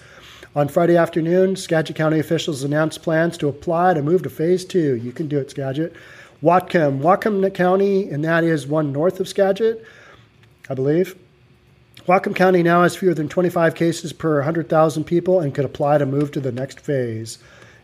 On 0.56 0.68
Friday 0.68 0.96
afternoon, 0.96 1.56
Skagit 1.56 1.96
County 1.96 2.20
officials 2.20 2.62
announced 2.62 3.02
plans 3.02 3.36
to 3.40 3.48
apply 3.48 3.96
to 3.96 4.04
move 4.04 4.22
to 4.24 4.30
phase 4.30 4.64
two. 4.64 4.96
You 4.96 5.12
can 5.12 5.28
do 5.28 5.40
it, 5.40 5.50
Skagit. 5.50 5.96
Whatcom, 6.44 7.00
Whatcom 7.00 7.52
County, 7.52 8.12
and 8.12 8.24
that 8.24 8.44
is 8.44 8.68
one 8.68 8.92
north 8.92 9.20
of 9.20 9.28
Skagit, 9.28 9.84
I 10.70 10.76
believe. 10.76 11.16
Whatcom 12.08 12.36
County 12.36 12.62
now 12.62 12.84
has 12.84 12.96
fewer 12.96 13.16
than 13.16 13.28
25 13.28 13.74
cases 13.74 14.14
per 14.14 14.36
100,000 14.36 15.04
people 15.04 15.40
and 15.40 15.56
could 15.56 15.66
apply 15.66 15.98
to 15.98 16.06
move 16.06 16.32
to 16.34 16.40
the 16.40 16.52
next 16.52 16.80
phase. 16.80 17.40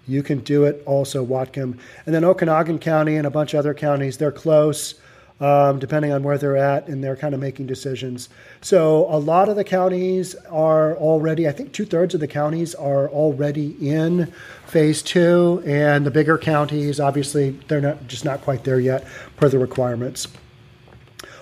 You 0.07 0.21
can 0.23 0.39
do 0.39 0.65
it 0.65 0.83
also, 0.85 1.25
Whatcom. 1.25 1.77
And 2.05 2.13
then 2.13 2.23
Okanogan 2.23 2.81
County 2.81 3.15
and 3.15 3.25
a 3.25 3.29
bunch 3.29 3.53
of 3.53 3.59
other 3.59 3.73
counties, 3.73 4.17
they're 4.17 4.31
close, 4.31 4.95
um, 5.39 5.79
depending 5.79 6.11
on 6.11 6.23
where 6.23 6.37
they're 6.37 6.57
at, 6.57 6.87
and 6.87 7.03
they're 7.03 7.15
kind 7.15 7.33
of 7.33 7.39
making 7.39 7.67
decisions. 7.67 8.29
So 8.61 9.07
a 9.09 9.17
lot 9.17 9.49
of 9.49 9.55
the 9.55 9.63
counties 9.63 10.35
are 10.49 10.95
already, 10.97 11.47
I 11.47 11.51
think 11.51 11.71
two 11.71 11.85
thirds 11.85 12.13
of 12.13 12.19
the 12.19 12.27
counties 12.27 12.75
are 12.75 13.09
already 13.09 13.75
in 13.79 14.31
phase 14.65 15.01
two, 15.01 15.63
and 15.65 16.05
the 16.05 16.11
bigger 16.11 16.37
counties, 16.37 16.99
obviously, 16.99 17.51
they're 17.67 17.81
not 17.81 18.07
just 18.07 18.25
not 18.25 18.41
quite 18.41 18.63
there 18.63 18.79
yet 18.79 19.05
per 19.37 19.49
the 19.49 19.59
requirements. 19.59 20.27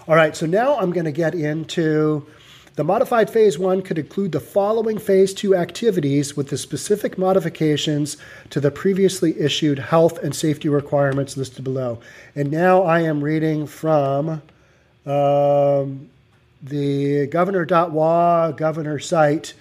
All 0.08 0.16
right, 0.16 0.36
so 0.36 0.46
now 0.46 0.78
I'm 0.78 0.92
going 0.92 1.06
to 1.06 1.12
get 1.12 1.36
into 1.36 2.28
The 2.76 2.86
modified 2.86 3.30
phase 3.30 3.60
one 3.60 3.82
could 3.82 4.00
include 4.00 4.32
the 4.32 4.40
following 4.40 4.98
phase 4.98 5.34
two 5.34 5.56
activities 5.56 6.38
with 6.38 6.48
the 6.50 6.58
specific 6.58 7.18
modifications 7.18 8.16
to 8.50 8.62
the 8.62 8.72
previously 8.72 9.38
issued 9.38 9.78
health 9.78 10.18
and 10.24 10.34
safety 10.34 10.70
requirements 10.70 11.36
listed 11.36 11.66
below. 11.66 12.00
And 12.34 12.50
now 12.50 12.84
I 12.84 13.02
am 13.02 13.22
reading 13.22 13.68
from 13.68 14.42
um, 15.06 16.10
the 16.64 17.28
governor.wa 17.28 18.52
governor 18.52 19.00
site, 19.00 19.54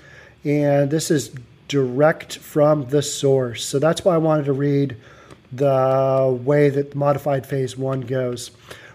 and 0.44 0.88
this 0.88 1.10
is 1.10 1.32
direct 1.66 2.38
from 2.38 2.90
the 2.90 3.02
source. 3.02 3.64
So 3.64 3.80
that's 3.80 4.04
why 4.04 4.14
I 4.14 4.18
wanted 4.18 4.44
to 4.44 4.52
read 4.52 4.96
the 5.50 6.40
way 6.44 6.68
that 6.70 6.94
modified 6.94 7.44
phase 7.44 7.76
one 7.76 8.02
goes. 8.02 8.52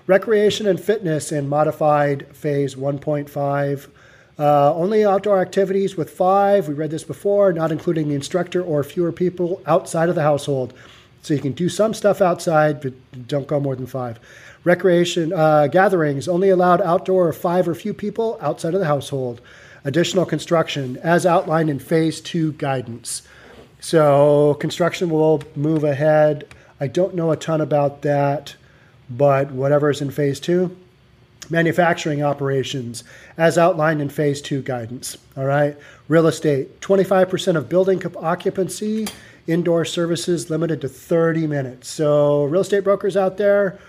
Recreation 0.07 0.67
and 0.67 0.79
fitness 0.79 1.33
in 1.33 1.49
modified 1.49 2.27
phase 2.33 2.75
1.5. 2.75 3.87
Uh, 4.37 4.73
only 4.73 5.05
outdoor 5.05 5.39
activities 5.39 5.95
with 5.95 6.09
five. 6.09 6.67
We 6.67 6.73
read 6.73 6.91
this 6.91 7.05
before, 7.05 7.53
not 7.53 7.71
including 7.71 8.09
the 8.09 8.15
instructor 8.15 8.61
or 8.61 8.83
fewer 8.83 9.11
people 9.11 9.61
outside 9.65 10.09
of 10.09 10.15
the 10.15 10.23
household. 10.23 10.73
So 11.21 11.33
you 11.33 11.39
can 11.39 11.53
do 11.53 11.69
some 11.69 11.93
stuff 11.93 12.21
outside, 12.21 12.81
but 12.81 12.93
don't 13.27 13.47
go 13.47 13.59
more 13.59 13.75
than 13.75 13.87
five. 13.87 14.19
Recreation 14.63 15.31
uh, 15.31 15.67
gatherings 15.67 16.27
only 16.27 16.49
allowed 16.49 16.81
outdoor 16.81 17.27
or 17.27 17.33
five 17.33 17.67
or 17.67 17.75
few 17.75 17.93
people 17.93 18.37
outside 18.41 18.73
of 18.73 18.79
the 18.79 18.87
household. 18.87 19.39
Additional 19.85 20.25
construction 20.25 20.97
as 20.97 21.25
outlined 21.25 21.69
in 21.69 21.79
phase 21.79 22.19
two 22.19 22.51
guidance. 22.53 23.21
So 23.79 24.55
construction 24.55 25.09
will 25.09 25.43
move 25.55 25.83
ahead. 25.83 26.47
I 26.79 26.87
don't 26.87 27.15
know 27.15 27.31
a 27.31 27.37
ton 27.37 27.61
about 27.61 28.01
that, 28.01 28.55
but 29.09 29.51
whatever 29.51 29.89
is 29.89 30.01
in 30.01 30.11
phase 30.11 30.39
two. 30.39 30.75
Manufacturing 31.49 32.23
operations 32.23 33.03
as 33.37 33.57
outlined 33.57 34.01
in 34.01 34.09
phase 34.09 34.41
two 34.41 34.61
guidance. 34.61 35.17
All 35.37 35.45
right. 35.45 35.77
Real 36.07 36.27
estate 36.27 36.81
25% 36.81 37.55
of 37.55 37.69
building 37.69 38.01
occupancy, 38.17 39.07
indoor 39.47 39.85
services 39.85 40.49
limited 40.49 40.81
to 40.81 40.89
30 40.89 41.47
minutes. 41.47 41.87
So, 41.89 42.45
real 42.45 42.61
estate 42.61 42.83
brokers 42.83 43.15
out 43.15 43.37
there, 43.37 43.79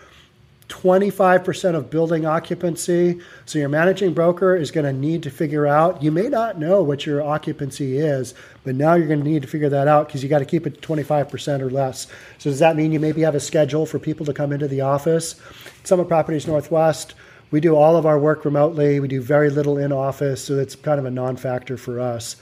25% 0.69 1.75
of 1.77 1.91
building 1.91 2.27
occupancy. 2.27 3.21
So 3.45 3.59
your 3.59 3.69
managing 3.69 4.15
broker 4.15 4.57
is 4.57 4.71
going 4.71 4.87
to 4.87 4.93
need 4.93 5.23
to 5.23 5.31
figure 5.31 5.67
out, 5.67 6.03
you 6.03 6.11
may 6.11 6.29
not 6.29 6.59
know 6.59 6.83
what 6.83 7.07
your 7.07 7.23
occupancy 7.23 7.99
is, 7.99 8.35
but 8.65 8.75
now 8.75 8.95
you're 8.95 9.07
going 9.07 9.23
to 9.23 9.29
need 9.29 9.43
to 9.43 9.49
figure 9.49 9.69
that 9.69 9.87
out 9.87 10.09
because 10.09 10.23
you 10.23 10.29
got 10.29 10.41
to 10.41 10.45
keep 10.45 10.67
it 10.67 10.81
25% 10.81 11.61
or 11.61 11.71
less. 11.71 12.09
So 12.39 12.51
does 12.51 12.59
that 12.59 12.77
mean 12.77 12.93
you 12.93 12.99
maybe 12.99 13.23
have 13.23 13.35
a 13.35 13.41
schedule 13.41 13.87
for 13.87 13.99
people 13.99 14.27
to 14.27 14.33
come 14.33 14.53
into 14.53 14.67
the 14.67 14.81
office? 14.81 15.41
Summit 15.85 16.09
Properties 16.09 16.49
Northwest, 16.49 17.15
we 17.51 17.61
do 17.61 17.77
all 17.77 17.97
of 17.97 18.07
our 18.07 18.19
work 18.19 18.45
remotely. 18.45 19.01
We 19.01 19.09
do 19.09 19.21
very 19.21 19.51
little 19.51 19.79
in 19.79 19.93
office, 19.93 20.45
so 20.45 20.59
it's 20.59 20.75
kind 20.75 20.99
of 20.99 21.05
a 21.05 21.11
non 21.11 21.37
factor 21.37 21.77
for 21.77 22.01
us. 22.01 22.37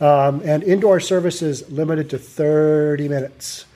Um, 0.00 0.40
and 0.44 0.62
indoor 0.62 1.00
services 1.00 1.68
limited 1.70 2.10
to 2.10 2.18
30 2.18 3.08
minutes. 3.08 3.66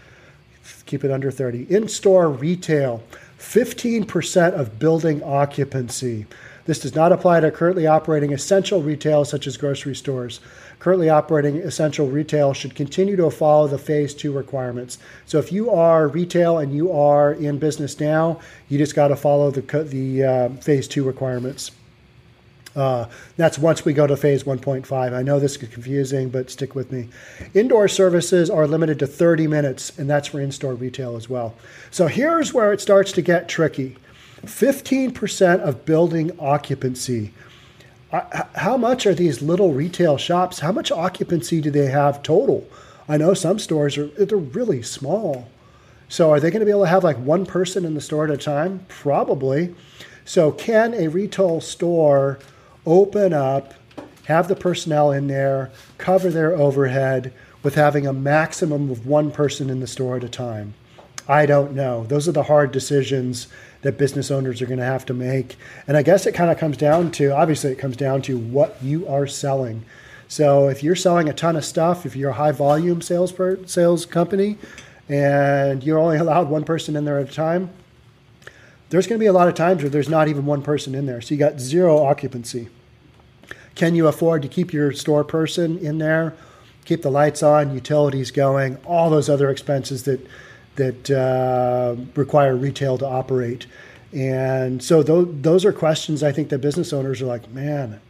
Keep 0.86 1.04
it 1.04 1.10
under 1.10 1.30
30. 1.30 1.72
In 1.74 1.88
store 1.88 2.28
retail. 2.28 3.02
15% 3.38 4.52
of 4.52 4.78
building 4.78 5.22
occupancy. 5.22 6.26
This 6.64 6.78
does 6.78 6.94
not 6.94 7.10
apply 7.10 7.40
to 7.40 7.50
currently 7.50 7.88
operating 7.88 8.32
essential 8.32 8.82
retail 8.82 9.24
such 9.24 9.48
as 9.48 9.56
grocery 9.56 9.96
stores. 9.96 10.40
Currently 10.82 11.10
operating 11.10 11.58
essential 11.58 12.08
retail 12.08 12.52
should 12.54 12.74
continue 12.74 13.14
to 13.14 13.30
follow 13.30 13.68
the 13.68 13.78
phase 13.78 14.12
two 14.14 14.32
requirements. 14.32 14.98
So 15.26 15.38
if 15.38 15.52
you 15.52 15.70
are 15.70 16.08
retail 16.08 16.58
and 16.58 16.74
you 16.74 16.90
are 16.90 17.32
in 17.32 17.60
business 17.60 18.00
now, 18.00 18.40
you 18.68 18.78
just 18.78 18.96
got 18.96 19.06
to 19.08 19.14
follow 19.14 19.52
the, 19.52 19.60
the 19.84 20.24
uh, 20.24 20.48
phase 20.60 20.88
two 20.88 21.04
requirements. 21.04 21.70
Uh, 22.74 23.06
that's 23.36 23.60
once 23.60 23.84
we 23.84 23.92
go 23.92 24.08
to 24.08 24.16
phase 24.16 24.42
1.5. 24.42 24.92
I 25.14 25.22
know 25.22 25.38
this 25.38 25.52
is 25.52 25.68
confusing, 25.68 26.30
but 26.30 26.50
stick 26.50 26.74
with 26.74 26.90
me. 26.90 27.10
Indoor 27.54 27.86
services 27.86 28.50
are 28.50 28.66
limited 28.66 28.98
to 28.98 29.06
30 29.06 29.46
minutes, 29.46 29.96
and 29.96 30.10
that's 30.10 30.26
for 30.26 30.40
in 30.40 30.50
store 30.50 30.74
retail 30.74 31.14
as 31.14 31.30
well. 31.30 31.54
So 31.92 32.08
here's 32.08 32.52
where 32.52 32.72
it 32.72 32.80
starts 32.80 33.12
to 33.12 33.22
get 33.22 33.48
tricky 33.48 33.98
15% 34.44 35.60
of 35.60 35.84
building 35.84 36.32
occupancy. 36.40 37.32
How 38.12 38.77
much 38.77 39.07
are 39.07 39.14
these 39.14 39.40
little 39.40 39.72
retail 39.72 40.18
shops? 40.18 40.59
How 40.59 40.70
much 40.70 40.92
occupancy 40.92 41.62
do 41.62 41.70
they 41.70 41.87
have 41.87 42.22
total? 42.22 42.68
I 43.09 43.16
know 43.16 43.33
some 43.33 43.59
stores 43.59 43.96
are 43.96 44.07
they're 44.07 44.37
really 44.37 44.83
small. 44.83 45.48
So 46.09 46.31
are 46.31 46.38
they 46.38 46.51
going 46.51 46.61
to 46.61 46.66
be 46.66 46.70
able 46.70 46.83
to 46.83 46.90
have 46.90 47.05
like 47.05 47.16
one 47.16 47.46
person 47.46 47.87
in 47.87 47.94
the 47.94 48.03
store 48.03 48.25
at 48.25 48.31
a 48.31 48.37
time? 48.37 48.85
Probably. 48.88 49.75
So 50.27 50.53
can 50.53 50.92
a 50.92 51.09
retail 51.09 51.62
store 51.62 52.38
open 52.85 53.33
up, 53.33 53.72
have 54.27 54.46
the 54.46 54.57
personnel 54.57 55.11
in 55.11 55.27
there, 55.27 55.70
cover 55.96 56.31
their 56.31 56.55
overhead 56.55 57.33
with 57.62 57.77
having 57.77 58.07
a 58.07 58.12
maximum 58.12 58.90
of 58.90 59.07
one 59.07 59.31
person 59.31 59.70
in 59.70 59.81
the 59.81 59.87
store 59.87 60.16
at 60.16 60.25
a 60.25 60.29
time? 60.29 60.75
I 61.27 61.46
don't 61.46 61.72
know. 61.72 62.05
Those 62.05 62.29
are 62.29 62.33
the 62.33 62.42
hard 62.42 62.72
decisions 62.72 63.46
that 63.82 63.98
business 63.98 64.30
owners 64.30 64.62
are 64.62 64.66
going 64.66 64.78
to 64.78 64.84
have 64.84 65.04
to 65.06 65.14
make. 65.14 65.56
And 65.86 65.96
I 65.96 66.02
guess 66.02 66.26
it 66.26 66.32
kind 66.32 66.50
of 66.50 66.58
comes 66.58 66.76
down 66.76 67.10
to 67.12 67.30
obviously, 67.30 67.72
it 67.72 67.78
comes 67.78 67.96
down 67.96 68.22
to 68.22 68.38
what 68.38 68.76
you 68.82 69.06
are 69.06 69.26
selling. 69.26 69.84
So 70.28 70.68
if 70.68 70.82
you're 70.82 70.96
selling 70.96 71.28
a 71.28 71.34
ton 71.34 71.56
of 71.56 71.64
stuff, 71.64 72.06
if 72.06 72.16
you're 72.16 72.30
a 72.30 72.34
high 72.34 72.52
volume 72.52 73.02
sales 73.02 73.32
per, 73.32 73.64
sales 73.66 74.06
company, 74.06 74.56
and 75.08 75.84
you're 75.84 75.98
only 75.98 76.16
allowed 76.18 76.48
one 76.48 76.64
person 76.64 76.96
in 76.96 77.04
there 77.04 77.18
at 77.18 77.28
a 77.28 77.32
time, 77.32 77.70
there's 78.88 79.06
going 79.06 79.18
to 79.18 79.22
be 79.22 79.26
a 79.26 79.32
lot 79.32 79.48
of 79.48 79.54
times 79.54 79.82
where 79.82 79.90
there's 79.90 80.08
not 80.08 80.28
even 80.28 80.46
one 80.46 80.62
person 80.62 80.94
in 80.94 81.06
there. 81.06 81.20
So 81.20 81.34
you 81.34 81.38
got 81.38 81.58
zero 81.58 81.98
occupancy. 82.04 82.68
Can 83.74 83.94
you 83.94 84.06
afford 84.06 84.42
to 84.42 84.48
keep 84.48 84.72
your 84.72 84.92
store 84.92 85.24
person 85.24 85.78
in 85.78 85.98
there, 85.98 86.34
keep 86.84 87.02
the 87.02 87.10
lights 87.10 87.42
on, 87.42 87.74
utilities 87.74 88.30
going, 88.30 88.76
all 88.84 89.08
those 89.08 89.28
other 89.30 89.50
expenses 89.50 90.04
that 90.04 90.26
that 90.76 91.11
uh, 91.11 91.96
require 92.14 92.56
retail 92.56 92.98
to 92.98 93.06
operate? 93.06 93.66
And 94.12 94.82
so 94.82 95.02
those, 95.02 95.28
those 95.40 95.64
are 95.64 95.72
questions 95.72 96.22
I 96.22 96.32
think 96.32 96.50
that 96.50 96.58
business 96.58 96.92
owners 96.92 97.22
are 97.22 97.26
like, 97.26 97.50
man, 97.50 98.00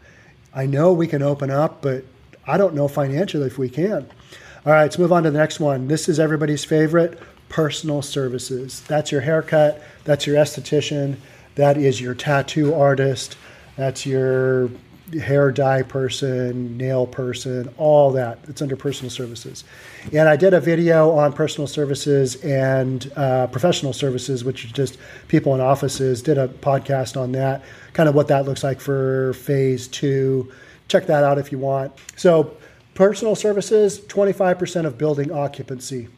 I 0.54 0.66
know 0.66 0.92
we 0.92 1.06
can 1.06 1.22
open 1.22 1.50
up, 1.50 1.82
but 1.82 2.04
I 2.46 2.58
don't 2.58 2.74
know 2.74 2.88
financially 2.88 3.46
if 3.46 3.58
we 3.58 3.68
can. 3.68 4.06
All 4.64 4.72
right, 4.72 4.82
let's 4.82 4.98
move 4.98 5.12
on 5.12 5.22
to 5.24 5.30
the 5.30 5.38
next 5.38 5.60
one. 5.60 5.88
This 5.88 6.08
is 6.08 6.18
everybody's 6.20 6.64
favorite 6.64 7.18
personal 7.48 8.02
services. 8.02 8.80
That's 8.88 9.12
your 9.12 9.20
haircut, 9.20 9.82
that's 10.04 10.26
your 10.26 10.36
esthetician, 10.36 11.16
that 11.54 11.76
is 11.76 12.00
your 12.00 12.14
tattoo 12.14 12.74
artist, 12.74 13.36
that's 13.76 14.06
your 14.06 14.70
hair 15.14 15.50
dye 15.50 15.82
person, 15.82 16.76
nail 16.76 17.06
person, 17.06 17.72
all 17.78 18.10
that. 18.12 18.38
It's 18.48 18.62
under 18.62 18.76
personal 18.76 19.10
services. 19.10 19.64
And 20.12 20.28
I 20.28 20.36
did 20.36 20.54
a 20.54 20.60
video 20.60 21.10
on 21.10 21.32
personal 21.32 21.66
services 21.66 22.36
and 22.44 23.10
uh, 23.16 23.46
professional 23.48 23.92
services, 23.92 24.44
which 24.44 24.64
is 24.64 24.72
just 24.72 24.98
people 25.28 25.54
in 25.54 25.60
offices. 25.60 26.22
Did 26.22 26.38
a 26.38 26.48
podcast 26.48 27.20
on 27.20 27.32
that, 27.32 27.62
kind 27.92 28.08
of 28.08 28.14
what 28.14 28.28
that 28.28 28.44
looks 28.44 28.64
like 28.64 28.80
for 28.80 29.32
phase 29.34 29.88
two. 29.88 30.52
Check 30.88 31.06
that 31.06 31.24
out 31.24 31.38
if 31.38 31.52
you 31.52 31.58
want. 31.58 31.92
So, 32.16 32.56
personal 32.94 33.34
services, 33.34 34.00
25% 34.00 34.84
of 34.84 34.98
building 34.98 35.32
occupancy. 35.32 36.08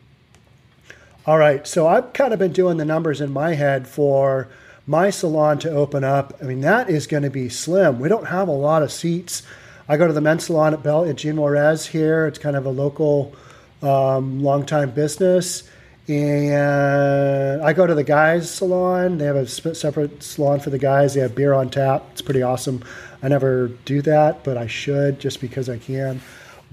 All 1.26 1.38
right, 1.38 1.66
so 1.66 1.86
I've 1.86 2.12
kind 2.12 2.32
of 2.32 2.38
been 2.38 2.52
doing 2.52 2.76
the 2.76 2.84
numbers 2.84 3.20
in 3.20 3.32
my 3.32 3.54
head 3.54 3.88
for 3.88 4.48
my 4.86 5.10
salon 5.10 5.58
to 5.60 5.70
open 5.70 6.04
up. 6.04 6.34
I 6.40 6.44
mean, 6.44 6.60
that 6.60 6.90
is 6.90 7.06
going 7.06 7.22
to 7.22 7.30
be 7.30 7.48
slim. 7.48 7.98
We 7.98 8.08
don't 8.08 8.26
have 8.26 8.48
a 8.48 8.52
lot 8.52 8.82
of 8.82 8.92
seats. 8.92 9.42
I 9.88 9.96
go 9.96 10.06
to 10.06 10.12
the 10.12 10.20
men's 10.20 10.46
salon 10.46 10.74
at 10.74 10.82
Bell 10.82 11.04
at 11.04 11.16
Gene 11.16 11.36
Juarez 11.36 11.86
here. 11.86 12.26
It's 12.26 12.38
kind 12.38 12.56
of 12.56 12.66
a 12.66 12.70
local, 12.70 13.34
um, 13.82 14.42
long-time 14.42 14.90
business. 14.90 15.68
And 16.06 17.62
I 17.62 17.72
go 17.72 17.86
to 17.86 17.94
the 17.94 18.04
guys' 18.04 18.50
salon. 18.50 19.18
They 19.18 19.24
have 19.24 19.36
a 19.36 19.46
separate 19.46 20.22
salon 20.22 20.60
for 20.60 20.70
the 20.70 20.78
guys. 20.78 21.14
They 21.14 21.20
have 21.20 21.34
beer 21.34 21.54
on 21.54 21.70
tap. 21.70 22.04
It's 22.12 22.22
pretty 22.22 22.42
awesome. 22.42 22.82
I 23.22 23.28
never 23.28 23.68
do 23.86 24.02
that, 24.02 24.44
but 24.44 24.58
I 24.58 24.66
should 24.66 25.18
just 25.18 25.40
because 25.40 25.70
I 25.70 25.78
can. 25.78 26.20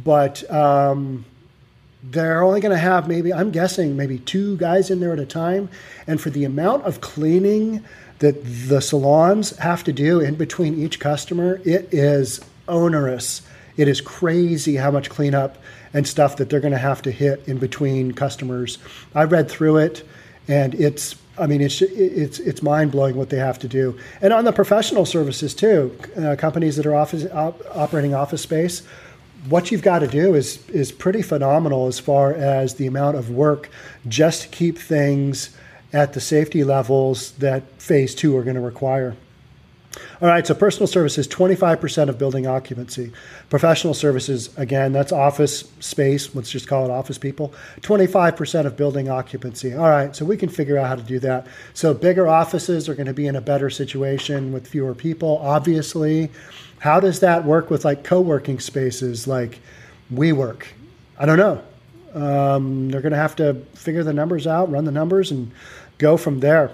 But 0.04 0.50
um, 0.52 1.26
they're 2.04 2.42
only 2.42 2.62
going 2.62 2.72
to 2.72 2.82
have 2.82 3.08
maybe, 3.08 3.34
I'm 3.34 3.52
guessing, 3.52 3.96
maybe 3.96 4.20
two 4.20 4.58
guys 4.58 4.90
in 4.90 5.00
there 5.00 5.14
at 5.14 5.20
a 5.20 5.26
time. 5.26 5.70
And 6.08 6.20
for 6.20 6.30
the 6.30 6.46
amount 6.46 6.84
of 6.84 7.02
cleaning 7.02 7.84
that 8.20 8.44
the 8.44 8.82
salons 8.82 9.56
have 9.58 9.84
to 9.84 9.94
do 9.94 10.20
in 10.20 10.36
between 10.36 10.80
each 10.80 11.00
customer, 11.00 11.62
it 11.64 11.94
is 11.94 12.42
onerous. 12.68 13.42
It 13.78 13.88
is 13.88 14.02
crazy 14.02 14.76
how 14.76 14.92
much 14.92 15.10
cleanup 15.10 15.58
and 15.94 16.08
stuff 16.08 16.38
that 16.38 16.50
they're 16.50 16.60
going 16.60 16.74
to 16.74 16.78
have 16.78 17.02
to 17.04 17.12
hit 17.12 17.48
in 17.48 17.58
between 17.58 18.14
customers. 18.14 18.78
I 19.14 19.24
read 19.24 19.50
through 19.50 19.78
it, 19.78 20.08
and 20.48 20.74
it's 20.76 21.16
I 21.38 21.48
mean 21.48 21.62
it's 21.62 21.82
it's 21.82 22.40
it's 22.40 22.62
mind 22.62 22.92
blowing 22.92 23.16
what 23.16 23.30
they 23.30 23.38
have 23.38 23.60
to 23.60 23.68
do. 23.68 23.98
And 24.22 24.34
on 24.34 24.46
the 24.46 24.52
professional 24.52 25.06
services 25.06 25.54
too, 25.54 25.98
uh, 26.18 26.36
companies 26.38 26.78
that 26.78 26.86
are 26.86 26.96
office 26.96 27.26
op, 27.32 27.62
operating 27.76 28.14
office 28.14 28.42
space 28.42 28.84
what 29.50 29.72
you've 29.72 29.82
got 29.82 30.00
to 30.00 30.08
do 30.08 30.36
is 30.36 30.68
is 30.70 30.92
pretty 30.92 31.22
phenomenal 31.22 31.88
as 31.88 32.00
far 32.00 32.34
as 32.34 32.76
the 32.76 32.88
amount 32.88 33.18
of 33.18 33.30
work 33.30 33.70
just 34.08 34.44
to 34.44 34.48
keep 34.50 34.78
things 34.78 35.56
at 35.94 36.14
the 36.14 36.22
safety 36.22 36.64
levels 36.64 37.32
that 37.34 37.64
phase 37.82 38.16
two 38.16 38.36
are 38.38 38.44
going 38.44 38.56
to 38.56 38.62
require. 38.62 39.16
All 40.22 40.28
right, 40.28 40.46
so 40.48 40.54
personal 40.54 40.88
services, 40.88 41.28
25% 41.28 42.08
of 42.08 42.18
building 42.18 42.48
occupancy. 42.48 43.12
Professional 43.50 43.94
services, 43.94 44.56
again, 44.58 44.94
that's 44.94 45.12
office 45.12 45.70
space. 45.80 46.34
Let's 46.34 46.50
just 46.50 46.68
call 46.68 46.86
it 46.86 46.92
office 46.92 47.18
people. 47.18 47.54
25% 47.82 48.66
of 48.66 48.78
building 48.78 49.10
occupancy. 49.10 49.74
All 49.74 49.90
right, 49.90 50.16
so 50.16 50.24
we 50.24 50.38
can 50.38 50.48
figure 50.48 50.78
out 50.78 50.88
how 50.88 50.96
to 50.96 51.04
do 51.04 51.20
that. 51.20 51.48
So 51.74 51.94
bigger 51.94 52.28
offices 52.28 52.88
are 52.88 52.96
going 52.96 53.08
to 53.08 53.14
be 53.14 53.28
in 53.28 53.36
a 53.36 53.42
better 53.42 53.70
situation 53.70 54.54
with 54.54 54.68
fewer 54.68 54.96
people, 54.96 55.40
obviously. 55.40 56.32
How 56.80 57.00
does 57.00 57.20
that 57.20 57.44
work 57.44 57.70
with 57.70 57.84
like 57.84 58.04
co 58.04 58.22
working 58.22 58.60
spaces 58.60 59.28
like 59.28 59.60
WeWork? 60.14 60.64
I 61.20 61.26
don't 61.26 61.38
know. 61.38 61.62
Um, 62.14 62.90
they're 62.90 63.02
going 63.02 63.12
to 63.12 63.18
have 63.18 63.36
to 63.38 63.56
figure 63.74 64.04
the 64.04 64.14
numbers 64.14 64.48
out, 64.48 64.72
run 64.72 64.86
the 64.86 64.92
numbers, 64.92 65.32
and 65.32 65.52
go 65.98 66.18
from 66.18 66.40
there. 66.40 66.72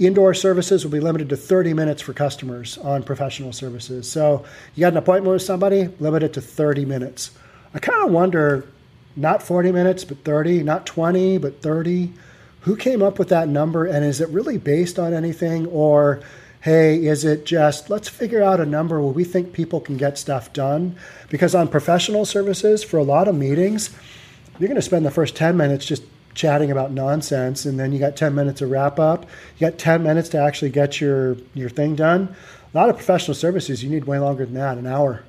Indoor 0.00 0.32
services 0.32 0.82
will 0.82 0.90
be 0.90 0.98
limited 0.98 1.28
to 1.28 1.36
30 1.36 1.74
minutes 1.74 2.00
for 2.00 2.14
customers 2.14 2.78
on 2.78 3.02
professional 3.02 3.52
services. 3.52 4.10
So 4.10 4.46
you 4.74 4.80
got 4.80 4.94
an 4.94 4.96
appointment 4.96 5.34
with 5.34 5.42
somebody, 5.42 5.88
limit 6.00 6.22
it 6.22 6.32
to 6.32 6.40
30 6.40 6.86
minutes. 6.86 7.32
I 7.74 7.80
kind 7.80 8.06
of 8.06 8.10
wonder, 8.10 8.66
not 9.14 9.42
40 9.42 9.72
minutes, 9.72 10.04
but 10.04 10.24
30, 10.24 10.62
not 10.62 10.86
20, 10.86 11.36
but 11.36 11.60
30. 11.60 12.14
Who 12.62 12.76
came 12.76 13.02
up 13.02 13.18
with 13.18 13.28
that 13.28 13.48
number, 13.48 13.84
and 13.84 14.02
is 14.02 14.22
it 14.22 14.30
really 14.30 14.56
based 14.56 14.98
on 14.98 15.12
anything, 15.12 15.66
or 15.66 16.22
hey, 16.62 17.04
is 17.04 17.24
it 17.26 17.44
just 17.44 17.90
let's 17.90 18.08
figure 18.08 18.42
out 18.42 18.58
a 18.58 18.66
number 18.66 19.00
where 19.02 19.12
we 19.12 19.24
think 19.24 19.52
people 19.52 19.80
can 19.80 19.98
get 19.98 20.16
stuff 20.16 20.50
done? 20.54 20.96
Because 21.28 21.54
on 21.54 21.68
professional 21.68 22.24
services, 22.24 22.82
for 22.82 22.96
a 22.96 23.02
lot 23.02 23.28
of 23.28 23.34
meetings, 23.34 23.90
you're 24.58 24.68
going 24.68 24.76
to 24.76 24.82
spend 24.82 25.04
the 25.04 25.10
first 25.10 25.36
10 25.36 25.58
minutes 25.58 25.84
just 25.84 26.04
chatting 26.34 26.70
about 26.70 26.92
nonsense 26.92 27.64
and 27.64 27.78
then 27.78 27.92
you 27.92 27.98
got 27.98 28.16
10 28.16 28.34
minutes 28.34 28.60
to 28.60 28.66
wrap 28.66 28.98
up. 28.98 29.26
You 29.58 29.68
got 29.68 29.78
10 29.78 30.02
minutes 30.02 30.28
to 30.30 30.38
actually 30.38 30.70
get 30.70 31.00
your 31.00 31.36
your 31.54 31.68
thing 31.68 31.96
done. 31.96 32.34
A 32.72 32.76
lot 32.76 32.88
of 32.88 32.96
professional 32.96 33.34
services 33.34 33.82
you 33.82 33.90
need 33.90 34.04
way 34.04 34.18
longer 34.18 34.44
than 34.44 34.54
that 34.54 34.78
an 34.78 34.86
hour. 34.86 35.24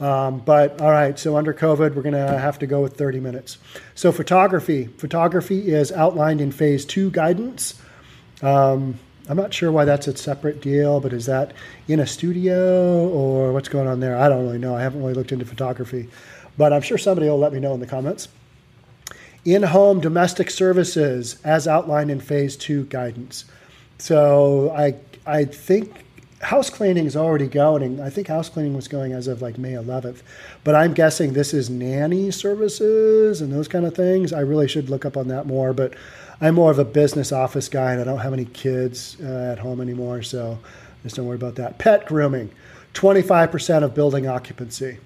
Um, 0.00 0.38
but 0.38 0.80
all 0.80 0.90
right 0.90 1.18
so 1.18 1.36
under 1.36 1.52
covid 1.52 1.94
we're 1.94 2.02
going 2.02 2.14
to 2.14 2.38
have 2.38 2.58
to 2.60 2.66
go 2.66 2.82
with 2.82 2.96
30 2.96 3.20
minutes. 3.20 3.58
So 3.94 4.12
photography 4.12 4.86
photography 4.98 5.72
is 5.72 5.92
outlined 5.92 6.40
in 6.40 6.52
phase 6.52 6.84
two 6.84 7.10
guidance. 7.10 7.80
Um, 8.42 8.98
i'm 9.28 9.36
not 9.36 9.52
sure 9.52 9.70
why 9.70 9.84
that's 9.84 10.08
a 10.08 10.16
separate 10.16 10.62
deal 10.62 10.98
but 10.98 11.12
is 11.12 11.26
that 11.26 11.52
in 11.86 12.00
a 12.00 12.06
studio 12.06 13.06
or 13.08 13.52
what's 13.52 13.68
going 13.68 13.86
on 13.86 14.00
there? 14.00 14.16
I 14.16 14.28
don't 14.28 14.44
really 14.44 14.58
know. 14.58 14.74
I 14.74 14.82
haven't 14.82 15.00
really 15.00 15.14
looked 15.14 15.32
into 15.32 15.44
photography. 15.44 16.08
But 16.58 16.72
i'm 16.72 16.82
sure 16.82 16.98
somebody 16.98 17.28
will 17.28 17.38
let 17.38 17.52
me 17.52 17.60
know 17.60 17.72
in 17.74 17.80
the 17.80 17.86
comments 17.86 18.28
in 19.44 19.62
home 19.62 20.00
domestic 20.00 20.50
services 20.50 21.40
as 21.44 21.66
outlined 21.66 22.10
in 22.10 22.20
phase 22.20 22.56
two 22.56 22.84
guidance. 22.84 23.44
So 23.98 24.70
I, 24.70 24.96
I 25.26 25.44
think 25.44 26.04
house 26.40 26.70
cleaning 26.70 27.06
is 27.06 27.16
already 27.16 27.46
going. 27.46 28.00
I 28.00 28.10
think 28.10 28.28
house 28.28 28.48
cleaning 28.48 28.74
was 28.74 28.88
going 28.88 29.12
as 29.12 29.26
of 29.26 29.42
like 29.42 29.58
May 29.58 29.72
11th, 29.72 30.22
but 30.64 30.74
I'm 30.74 30.94
guessing 30.94 31.32
this 31.32 31.52
is 31.52 31.68
nanny 31.68 32.30
services 32.30 33.40
and 33.40 33.52
those 33.52 33.68
kind 33.68 33.84
of 33.84 33.94
things. 33.94 34.32
I 34.32 34.40
really 34.40 34.68
should 34.68 34.88
look 34.88 35.04
up 35.04 35.16
on 35.16 35.28
that 35.28 35.46
more, 35.46 35.72
but 35.72 35.94
I'm 36.40 36.54
more 36.54 36.70
of 36.70 36.78
a 36.78 36.84
business 36.84 37.32
office 37.32 37.68
guy 37.68 37.92
and 37.92 38.00
I 38.00 38.04
don't 38.04 38.20
have 38.20 38.32
any 38.32 38.46
kids 38.46 39.16
uh, 39.22 39.52
at 39.52 39.58
home 39.58 39.80
anymore, 39.80 40.22
so 40.22 40.58
just 41.02 41.16
don't 41.16 41.26
worry 41.26 41.36
about 41.36 41.56
that. 41.56 41.78
Pet 41.78 42.06
grooming, 42.06 42.50
25% 42.94 43.82
of 43.82 43.94
building 43.94 44.26
occupancy 44.26 44.98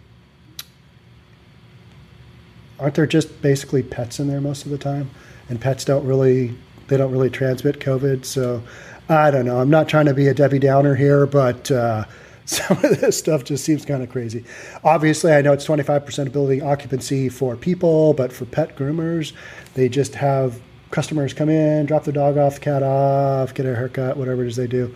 aren't 2.78 2.94
there 2.94 3.06
just 3.06 3.42
basically 3.42 3.82
pets 3.82 4.20
in 4.20 4.28
there 4.28 4.40
most 4.40 4.64
of 4.64 4.70
the 4.70 4.78
time? 4.78 5.10
And 5.48 5.60
pets 5.60 5.84
don't 5.84 6.06
really 6.06 6.54
they 6.88 6.96
don't 6.96 7.12
really 7.12 7.30
transmit 7.30 7.80
COVID. 7.80 8.24
So 8.24 8.62
I 9.08 9.30
don't 9.30 9.46
know. 9.46 9.60
I'm 9.60 9.70
not 9.70 9.88
trying 9.88 10.06
to 10.06 10.14
be 10.14 10.28
a 10.28 10.34
Debbie 10.34 10.58
Downer 10.58 10.94
here, 10.94 11.26
but 11.26 11.70
uh, 11.70 12.04
some 12.44 12.76
of 12.76 13.00
this 13.00 13.18
stuff 13.18 13.44
just 13.44 13.64
seems 13.64 13.84
kind 13.84 14.02
of 14.02 14.10
crazy. 14.10 14.44
Obviously, 14.82 15.32
I 15.32 15.42
know 15.42 15.52
it's 15.52 15.66
25% 15.66 16.26
of 16.26 16.32
building 16.32 16.62
occupancy 16.62 17.28
for 17.28 17.56
people, 17.56 18.12
but 18.14 18.32
for 18.32 18.44
pet 18.44 18.76
groomers, 18.76 19.32
they 19.74 19.88
just 19.88 20.14
have 20.14 20.60
customers 20.90 21.32
come 21.32 21.48
in, 21.48 21.86
drop 21.86 22.04
the 22.04 22.12
dog 22.12 22.36
off, 22.38 22.60
cat 22.60 22.82
off, 22.82 23.54
get 23.54 23.66
a 23.66 23.74
haircut, 23.74 24.16
whatever 24.16 24.44
it 24.44 24.48
is 24.48 24.56
they 24.56 24.66
do. 24.66 24.94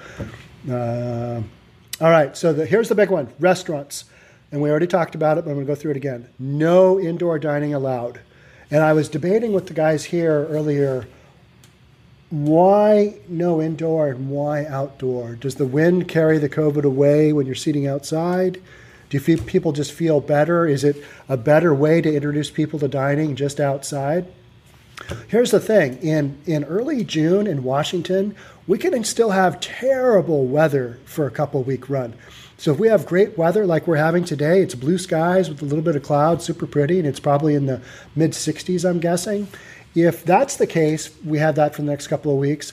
Uh, 0.70 1.42
all 2.00 2.10
right, 2.10 2.36
so 2.36 2.52
the, 2.52 2.66
here's 2.66 2.88
the 2.88 2.94
big 2.94 3.10
one 3.10 3.28
restaurants 3.40 4.04
and 4.50 4.62
we 4.62 4.70
already 4.70 4.86
talked 4.86 5.14
about 5.14 5.38
it, 5.38 5.44
but 5.44 5.50
I'm 5.50 5.56
going 5.56 5.66
to 5.66 5.72
go 5.72 5.78
through 5.78 5.92
it 5.92 5.96
again. 5.96 6.28
No 6.38 6.98
indoor 6.98 7.38
dining 7.38 7.74
allowed. 7.74 8.20
And 8.70 8.82
I 8.82 8.92
was 8.92 9.08
debating 9.08 9.52
with 9.52 9.66
the 9.66 9.74
guys 9.74 10.04
here 10.04 10.46
earlier 10.46 11.06
why 12.30 13.14
no 13.26 13.62
indoor 13.62 14.08
and 14.08 14.28
why 14.28 14.66
outdoor? 14.66 15.36
Does 15.36 15.54
the 15.54 15.66
wind 15.66 16.08
carry 16.08 16.36
the 16.38 16.48
COVID 16.48 16.84
away 16.84 17.32
when 17.32 17.46
you're 17.46 17.54
seating 17.54 17.86
outside? 17.86 18.60
Do 19.08 19.18
people 19.18 19.72
just 19.72 19.92
feel 19.92 20.20
better? 20.20 20.66
Is 20.66 20.84
it 20.84 21.02
a 21.28 21.38
better 21.38 21.74
way 21.74 22.02
to 22.02 22.14
introduce 22.14 22.50
people 22.50 22.78
to 22.80 22.88
dining 22.88 23.34
just 23.34 23.58
outside? 23.58 24.26
Here's 25.28 25.52
the 25.52 25.60
thing 25.60 25.96
in, 25.98 26.38
in 26.44 26.64
early 26.64 27.04
June 27.04 27.46
in 27.46 27.64
Washington, 27.64 28.34
we 28.66 28.76
can 28.76 29.02
still 29.04 29.30
have 29.30 29.60
terrible 29.60 30.44
weather 30.44 30.98
for 31.06 31.26
a 31.26 31.30
couple 31.30 31.62
week 31.62 31.88
run. 31.88 32.12
So 32.60 32.72
if 32.72 32.80
we 32.80 32.88
have 32.88 33.06
great 33.06 33.38
weather 33.38 33.64
like 33.66 33.86
we're 33.86 33.96
having 33.96 34.24
today, 34.24 34.62
it's 34.62 34.74
blue 34.74 34.98
skies 34.98 35.48
with 35.48 35.62
a 35.62 35.64
little 35.64 35.80
bit 35.80 35.94
of 35.94 36.02
cloud, 36.02 36.42
super 36.42 36.66
pretty, 36.66 36.98
and 36.98 37.06
it's 37.06 37.20
probably 37.20 37.54
in 37.54 37.66
the 37.66 37.80
mid 38.16 38.32
60s, 38.32 38.88
I'm 38.88 38.98
guessing. 38.98 39.46
If 39.94 40.24
that's 40.24 40.56
the 40.56 40.66
case, 40.66 41.10
we 41.24 41.38
have 41.38 41.54
that 41.54 41.76
for 41.76 41.82
the 41.82 41.90
next 41.90 42.08
couple 42.08 42.32
of 42.32 42.38
weeks. 42.38 42.72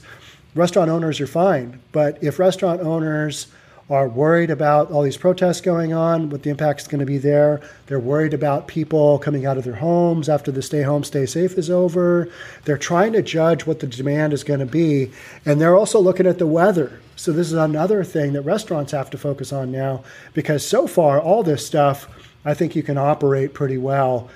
Restaurant 0.56 0.90
owners 0.90 1.22
are 1.22 1.28
fine, 1.28 1.84
but 1.92 2.18
if 2.24 2.40
restaurant 2.40 2.82
owners 2.82 3.46
are 3.88 4.08
worried 4.08 4.50
about 4.50 4.90
all 4.90 5.04
these 5.04 5.18
protests 5.18 5.62
going 5.62 5.94
on, 5.94 6.32
what 6.32 6.42
the 6.42 6.50
impact 6.50 6.82
is 6.82 6.88
going 6.88 7.00
to 7.00 7.06
be 7.06 7.20
there. 7.20 7.62
They're 7.86 8.00
worried 8.00 8.34
about 8.34 8.68
people 8.68 9.20
coming 9.20 9.46
out 9.46 9.60
of 9.60 9.66
their 9.66 9.76
homes 9.76 10.30
after 10.30 10.52
the 10.52 10.64
stay 10.64 10.82
home, 10.82 11.04
stay 11.04 11.28
safe 11.28 11.60
is 11.60 11.70
over. 11.70 12.28
They're 12.64 12.80
trying 12.80 13.14
to 13.14 13.22
judge 13.22 13.68
what 13.68 13.82
the 13.82 13.88
demand 13.88 14.34
is 14.34 14.44
going 14.44 14.62
to 14.62 14.66
be. 14.66 15.12
And 15.46 15.62
they're 15.62 15.76
also 15.76 16.00
looking 16.00 16.26
at 16.26 16.40
the 16.40 16.48
weather. 16.48 17.00
So, 17.16 17.32
this 17.32 17.48
is 17.48 17.54
another 17.54 18.04
thing 18.04 18.34
that 18.34 18.42
restaurants 18.42 18.92
have 18.92 19.10
to 19.12 19.18
focus 19.18 19.54
on 19.54 19.72
now 19.72 20.04
because 20.34 20.68
so 20.68 20.88
far, 20.88 21.20
all 21.20 21.44
this 21.44 21.66
stuff, 21.66 22.08
I 22.44 22.54
think 22.54 22.76
you 22.76 22.84
can 22.84 22.98
operate 22.98 23.54
pretty 23.54 23.78
well. 23.78 24.30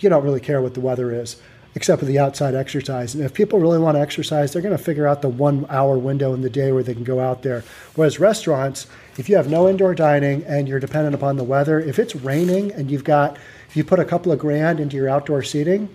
You 0.00 0.08
don't 0.08 0.24
really 0.24 0.40
care 0.40 0.60
what 0.60 0.74
the 0.74 0.80
weather 0.80 1.12
is 1.12 1.40
except 1.74 2.00
for 2.00 2.06
the 2.06 2.18
outside 2.18 2.54
exercise. 2.54 3.14
And 3.14 3.24
if 3.24 3.32
people 3.32 3.58
really 3.58 3.78
want 3.78 3.96
to 3.96 4.00
exercise, 4.00 4.52
they're 4.52 4.62
going 4.62 4.76
to 4.76 4.82
figure 4.82 5.06
out 5.06 5.22
the 5.22 5.28
one 5.28 5.66
hour 5.70 5.96
window 5.96 6.34
in 6.34 6.42
the 6.42 6.50
day 6.50 6.72
where 6.72 6.82
they 6.82 6.94
can 6.94 7.04
go 7.04 7.20
out 7.20 7.42
there. 7.42 7.64
Whereas 7.94 8.20
restaurants, 8.20 8.86
if 9.16 9.28
you 9.28 9.36
have 9.36 9.48
no 9.48 9.68
indoor 9.68 9.94
dining 9.94 10.44
and 10.44 10.68
you're 10.68 10.80
dependent 10.80 11.14
upon 11.14 11.36
the 11.36 11.44
weather, 11.44 11.80
if 11.80 11.98
it's 11.98 12.14
raining 12.14 12.72
and 12.72 12.90
you've 12.90 13.04
got, 13.04 13.38
if 13.68 13.76
you 13.76 13.84
put 13.84 14.00
a 14.00 14.04
couple 14.04 14.32
of 14.32 14.38
grand 14.38 14.80
into 14.80 14.96
your 14.96 15.08
outdoor 15.08 15.42
seating 15.42 15.88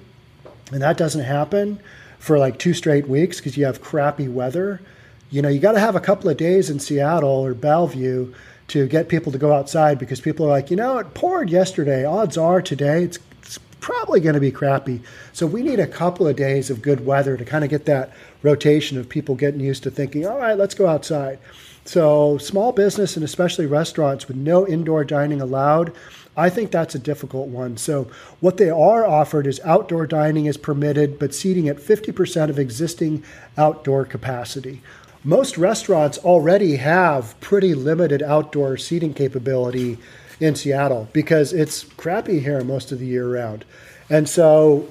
and 0.71 0.81
that 0.81 0.97
doesn't 0.97 1.23
happen 1.23 1.79
for 2.17 2.39
like 2.39 2.57
two 2.57 2.73
straight 2.73 3.07
weeks 3.07 3.37
because 3.37 3.55
you 3.55 3.65
have 3.65 3.81
crappy 3.81 4.27
weather, 4.27 4.81
you 5.29 5.41
know, 5.41 5.49
you 5.49 5.59
got 5.59 5.73
to 5.73 5.79
have 5.79 5.95
a 5.95 5.99
couple 5.99 6.29
of 6.29 6.37
days 6.37 6.69
in 6.69 6.79
Seattle 6.79 7.29
or 7.29 7.53
Bellevue 7.53 8.33
to 8.69 8.87
get 8.87 9.07
people 9.07 9.31
to 9.31 9.37
go 9.37 9.53
outside 9.53 9.97
because 9.99 10.21
people 10.21 10.45
are 10.45 10.49
like, 10.49 10.69
you 10.69 10.77
know, 10.77 10.97
it 10.97 11.13
poured 11.13 11.49
yesterday. 11.49 12.05
Odds 12.05 12.37
are 12.37 12.61
today 12.61 13.03
it's 13.03 13.19
it's 13.41 13.59
probably 13.79 14.19
going 14.19 14.35
to 14.35 14.41
be 14.41 14.51
crappy. 14.51 15.01
So 15.31 15.47
we 15.47 15.61
need 15.61 15.79
a 15.79 15.87
couple 15.87 16.27
of 16.27 16.35
days 16.35 16.69
of 16.69 16.81
good 16.81 17.05
weather 17.05 17.37
to 17.37 17.45
kind 17.45 17.63
of 17.63 17.69
get 17.69 17.85
that 17.85 18.11
rotation 18.43 18.97
of 18.97 19.07
people 19.07 19.35
getting 19.35 19.61
used 19.61 19.83
to 19.83 19.91
thinking, 19.91 20.27
all 20.27 20.37
right, 20.37 20.57
let's 20.57 20.75
go 20.75 20.87
outside. 20.87 21.39
So 21.85 22.37
small 22.37 22.73
business 22.73 23.15
and 23.15 23.23
especially 23.23 23.65
restaurants 23.65 24.27
with 24.27 24.35
no 24.35 24.67
indoor 24.67 25.05
dining 25.05 25.39
allowed, 25.39 25.93
I 26.35 26.49
think 26.49 26.71
that's 26.71 26.95
a 26.95 26.99
difficult 26.99 27.47
one. 27.47 27.77
So 27.77 28.11
what 28.41 28.57
they 28.57 28.69
are 28.69 29.07
offered 29.07 29.47
is 29.47 29.61
outdoor 29.63 30.05
dining 30.05 30.45
is 30.45 30.57
permitted, 30.57 31.17
but 31.17 31.33
seating 31.33 31.69
at 31.69 31.77
50% 31.77 32.49
of 32.49 32.59
existing 32.59 33.23
outdoor 33.57 34.03
capacity. 34.03 34.81
Most 35.27 35.57
restaurants 35.57 36.17
already 36.19 36.77
have 36.77 37.37
pretty 37.41 37.73
limited 37.73 38.23
outdoor 38.23 38.77
seating 38.77 39.13
capability 39.13 39.97
in 40.39 40.55
Seattle 40.55 41.09
because 41.11 41.51
it's 41.51 41.83
crappy 41.83 42.39
here 42.39 42.63
most 42.63 42.93
of 42.93 42.99
the 42.99 43.07
year 43.07 43.27
round. 43.27 43.65
And 44.09 44.29
so 44.29 44.87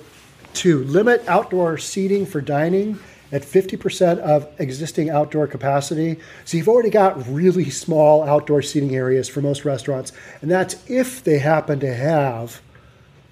to 0.53 0.85
limit 0.85 1.27
outdoor 1.27 1.79
seating 1.79 2.27
for 2.27 2.42
dining 2.42 2.99
at 3.33 3.44
50% 3.44 4.18
of 4.18 4.46
existing 4.59 5.09
outdoor 5.09 5.46
capacity. 5.46 6.20
So 6.44 6.59
you've 6.59 6.68
already 6.68 6.90
got 6.90 7.27
really 7.27 7.70
small 7.70 8.22
outdoor 8.22 8.61
seating 8.61 8.94
areas 8.94 9.31
for 9.31 9.40
most 9.40 9.64
restaurants, 9.64 10.12
and 10.42 10.51
that's 10.51 10.77
if 10.87 11.25
they 11.25 11.38
happen 11.38 11.81
to 11.81 11.94
have 11.94 12.61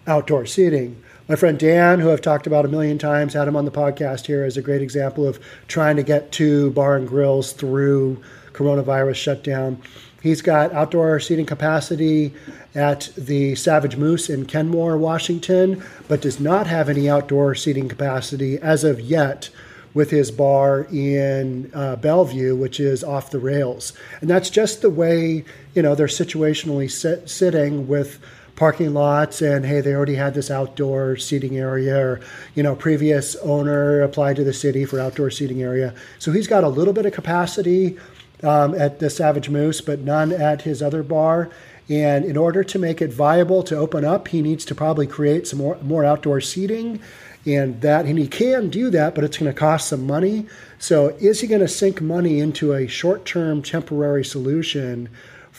outdoor 0.07 0.47
seating. 0.47 1.03
My 1.27 1.37
friend 1.37 1.59
Dan, 1.59 2.01
who 2.01 2.13
I've 2.13 2.21
talked 2.21 2.47
about 2.47 2.67
a 2.67 2.69
million 2.69 2.99
times, 2.99 3.33
had 3.33 3.49
him 3.49 3.57
on 3.57 3.65
the 3.65 3.71
podcast 3.71 4.27
here 4.27 4.45
as 4.45 4.59
a 4.59 4.63
great 4.63 4.83
example 4.83 5.27
of 5.27 5.41
trying 5.69 5.97
to 5.97 6.03
get 6.03 6.33
to 6.33 6.71
bar 6.73 6.97
and 6.97 7.09
grills 7.09 7.53
through 7.53 8.23
coronavirus 8.53 9.15
shutdown. 9.15 9.81
He's 10.23 10.43
got 10.43 10.75
outdoor 10.75 11.19
seating 11.21 11.47
capacity 11.47 12.35
at 12.75 13.09
the 13.17 13.55
Savage 13.55 13.97
Moose 13.97 14.29
in 14.29 14.45
Kenmore, 14.45 14.99
Washington, 14.99 15.83
but 16.09 16.21
does 16.21 16.41
not 16.41 16.67
have 16.67 16.91
any 16.91 17.09
outdoor 17.09 17.55
seating 17.55 17.89
capacity 17.89 18.59
as 18.59 18.85
of 18.85 19.01
yet 19.01 19.49
with 19.95 20.11
his 20.11 20.31
bar 20.31 20.87
in 20.93 21.71
uh, 21.73 21.97
Bellevue, 21.97 22.55
which 22.55 22.79
is 22.79 23.03
off 23.03 23.31
the 23.31 23.39
rails. 23.39 23.95
And 24.21 24.29
that's 24.29 24.51
just 24.51 24.83
the 24.83 24.91
way, 24.91 25.45
you 25.75 25.81
know, 25.81 25.95
they're 25.95 26.07
situationally 26.07 26.91
sit, 26.91 27.31
sitting 27.31 27.89
with 27.89 28.19
parking 28.57 28.95
lots 28.95 29.43
and 29.43 29.67
hey 29.67 29.81
they 29.81 29.95
already 29.95 30.15
had 30.15 30.35
this 30.35 30.51
outdoor 30.51 31.17
seating 31.17 31.59
area 31.59 31.99
or 31.99 32.21
you 32.55 32.63
know 32.63 32.77
previous 32.77 33.35
owner 33.37 34.01
applied 34.03 34.37
to 34.37 34.45
the 34.45 34.53
city 34.53 34.85
for 34.85 35.01
outdoor 35.01 35.31
seating 35.31 35.63
area. 35.63 35.95
So 36.19 36.33
he's 36.33 36.47
got 36.47 36.65
a 36.65 36.69
little 36.69 36.93
bit 36.93 37.07
of 37.07 37.13
capacity 37.13 37.99
um, 38.43 38.75
at 38.75 39.01
the 39.01 39.11
savage 39.11 39.49
moose 39.49 39.81
but 39.81 40.01
none 40.01 40.33
at 40.33 40.63
his 40.63 40.83
other 40.83 41.03
bar. 41.03 41.51
And 41.87 42.25
in 42.25 42.39
order 42.39 42.65
to 42.65 42.79
make 42.79 43.03
it 43.03 43.13
viable 43.13 43.63
to 43.65 43.77
open 43.77 44.05
up 44.05 44.29
he 44.29 44.41
needs 44.41 44.65
to 44.67 44.75
probably 44.75 45.07
create 45.07 45.47
some 45.49 45.59
more, 45.59 45.77
more 45.83 46.05
outdoor 46.05 46.41
seating. 46.41 47.01
And 47.47 47.81
that 47.83 48.07
and 48.07 48.19
he 48.19 48.29
can 48.29 48.71
do 48.71 48.89
that 48.91 49.17
but 49.17 49.25
it's 49.25 49.39
going 49.39 49.53
to 49.53 49.59
cost 49.59 49.89
some 49.89 50.07
money. 50.07 50.47
So 50.79 51.09
is 51.19 51.41
he 51.41 51.49
going 51.49 51.61
to 51.61 51.69
sink 51.69 52.01
money 52.01 52.39
into 52.39 52.73
a 52.73 52.87
short-term 52.87 53.63
temporary 53.63 54.25
solution 54.25 55.09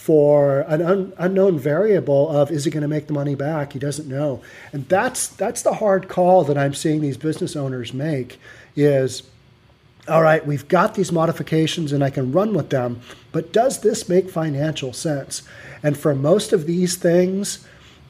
for 0.05 0.61
an 0.61 0.81
un, 0.81 1.13
unknown 1.17 1.57
variable 1.57 2.29
of 2.29 2.51
is 2.51 2.65
he 2.65 2.71
going 2.71 2.81
to 2.81 2.87
make 2.87 3.07
the 3.07 3.13
money 3.13 3.35
back 3.35 3.73
he 3.73 3.79
doesn't 3.79 4.07
know 4.07 4.41
and 4.71 4.87
that's 4.87 5.27
that's 5.27 5.61
the 5.63 5.73
hard 5.73 6.07
call 6.07 6.43
that 6.43 6.57
i'm 6.57 6.73
seeing 6.73 7.01
these 7.01 7.17
business 7.17 7.55
owners 7.55 7.93
make 7.93 8.39
is 8.75 9.23
all 10.07 10.21
right 10.21 10.45
we've 10.45 10.67
got 10.67 10.93
these 10.93 11.11
modifications 11.11 11.91
and 11.91 12.03
i 12.03 12.09
can 12.09 12.31
run 12.31 12.53
with 12.53 12.69
them 12.69 13.01
but 13.31 13.51
does 13.51 13.81
this 13.81 14.07
make 14.07 14.29
financial 14.29 14.93
sense 14.93 15.41
and 15.81 15.97
for 15.97 16.13
most 16.13 16.53
of 16.53 16.67
these 16.67 16.95
things 16.95 17.67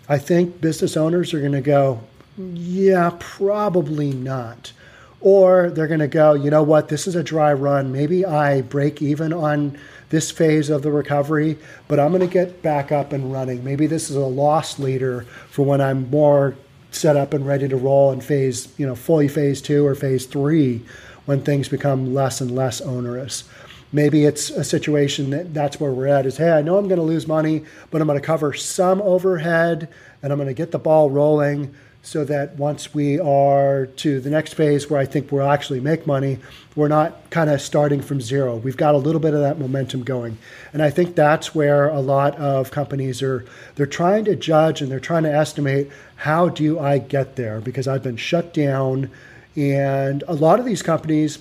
i 0.10 0.18
think 0.18 0.60
business 0.60 0.98
owners 0.98 1.34
are 1.34 1.40
going 1.40 1.52
to 1.54 1.62
go 1.62 2.02
yeah, 2.38 3.12
probably 3.20 4.12
not. 4.14 4.74
Or 5.22 5.70
they're 5.70 5.88
going 5.88 6.02
to 6.02 6.08
go, 6.08 6.34
you 6.34 6.52
know 6.52 6.64
what, 6.64 6.90
this 6.90 7.08
is 7.08 7.16
a 7.16 7.24
dry 7.24 7.54
run. 7.54 7.92
Maybe 7.92 8.26
I 8.26 8.62
break 8.62 9.02
even 9.02 9.34
on 9.34 9.78
this 10.10 10.32
phase 10.32 10.70
of 10.70 10.82
the 10.82 10.92
recovery, 10.92 11.58
but 11.88 12.00
I'm 12.00 12.12
going 12.12 12.22
to 12.22 12.34
get 12.34 12.62
back 12.62 12.92
up 12.92 13.14
and 13.14 13.32
running. 13.32 13.64
Maybe 13.64 13.88
this 13.88 14.10
is 14.10 14.16
a 14.16 14.26
loss 14.26 14.80
leader 14.80 15.22
for 15.50 15.66
when 15.66 15.82
I'm 15.82 16.10
more 16.10 16.56
set 16.92 17.18
up 17.18 17.34
and 17.34 17.46
ready 17.46 17.68
to 17.68 17.76
roll 17.76 18.12
in 18.12 18.22
phase, 18.22 18.74
you 18.78 18.86
know, 18.86 18.96
fully 18.96 19.28
phase 19.28 19.62
two 19.62 19.86
or 19.86 19.96
phase 19.96 20.26
three 20.26 20.84
when 21.26 21.42
things 21.42 21.68
become 21.68 22.14
less 22.14 22.40
and 22.42 22.56
less 22.56 22.82
onerous. 22.82 23.44
Maybe 23.92 24.26
it's 24.26 24.50
a 24.50 24.64
situation 24.64 25.30
that 25.30 25.54
that's 25.54 25.80
where 25.80 25.92
we're 25.92 26.08
at 26.08 26.26
is, 26.26 26.38
hey, 26.38 26.52
I 26.52 26.62
know 26.62 26.78
I'm 26.78 26.88
going 26.88 27.00
to 27.00 27.06
lose 27.06 27.28
money, 27.28 27.64
but 27.92 28.02
I'm 28.02 28.08
going 28.08 28.20
to 28.20 28.26
cover 28.26 28.54
some 28.54 29.02
overhead 29.02 29.88
and 30.22 30.32
I'm 30.32 30.38
going 30.38 30.48
to 30.48 30.54
get 30.54 30.72
the 30.72 30.80
ball 30.80 31.10
rolling 31.10 31.74
so 32.06 32.24
that 32.24 32.56
once 32.56 32.94
we 32.94 33.20
are 33.20 33.88
to 33.88 34.20
the 34.20 34.30
next 34.30 34.54
phase 34.54 34.92
where 34.92 35.00
I 35.00 35.06
think 35.06 35.32
we'll 35.32 35.50
actually 35.50 35.80
make 35.80 36.06
money, 36.06 36.38
we're 36.76 36.88
not 36.88 37.32
kind 37.32 37.50
of 37.50 37.60
starting 37.60 38.00
from 38.00 38.22
zero. 38.22 38.58
We've 38.58 38.78
got 38.78 38.94
a 38.94 39.00
little 39.00 39.20
bit 39.20 39.34
of 39.34 39.40
that 39.40 39.58
momentum 39.58 40.04
going. 40.04 40.38
And 40.72 40.84
I 40.84 40.92
think 40.92 41.16
that's 41.16 41.56
where 41.56 41.90
a 41.90 42.00
lot 42.00 42.36
of 42.36 42.70
companies 42.70 43.24
are 43.24 43.44
they're 43.74 43.88
trying 43.88 44.24
to 44.26 44.36
judge 44.36 44.84
and 44.84 44.92
they're 44.92 45.00
trying 45.00 45.24
to 45.24 45.34
estimate 45.34 45.90
how 46.18 46.48
do 46.48 46.78
I 46.78 47.00
get 47.00 47.38
there 47.38 47.60
because 47.60 47.88
I've 47.88 48.04
been 48.04 48.18
shut 48.18 48.54
down 48.54 49.10
and 49.56 50.24
a 50.28 50.34
lot 50.34 50.60
of 50.60 50.66
these 50.66 50.84
companies 50.84 51.40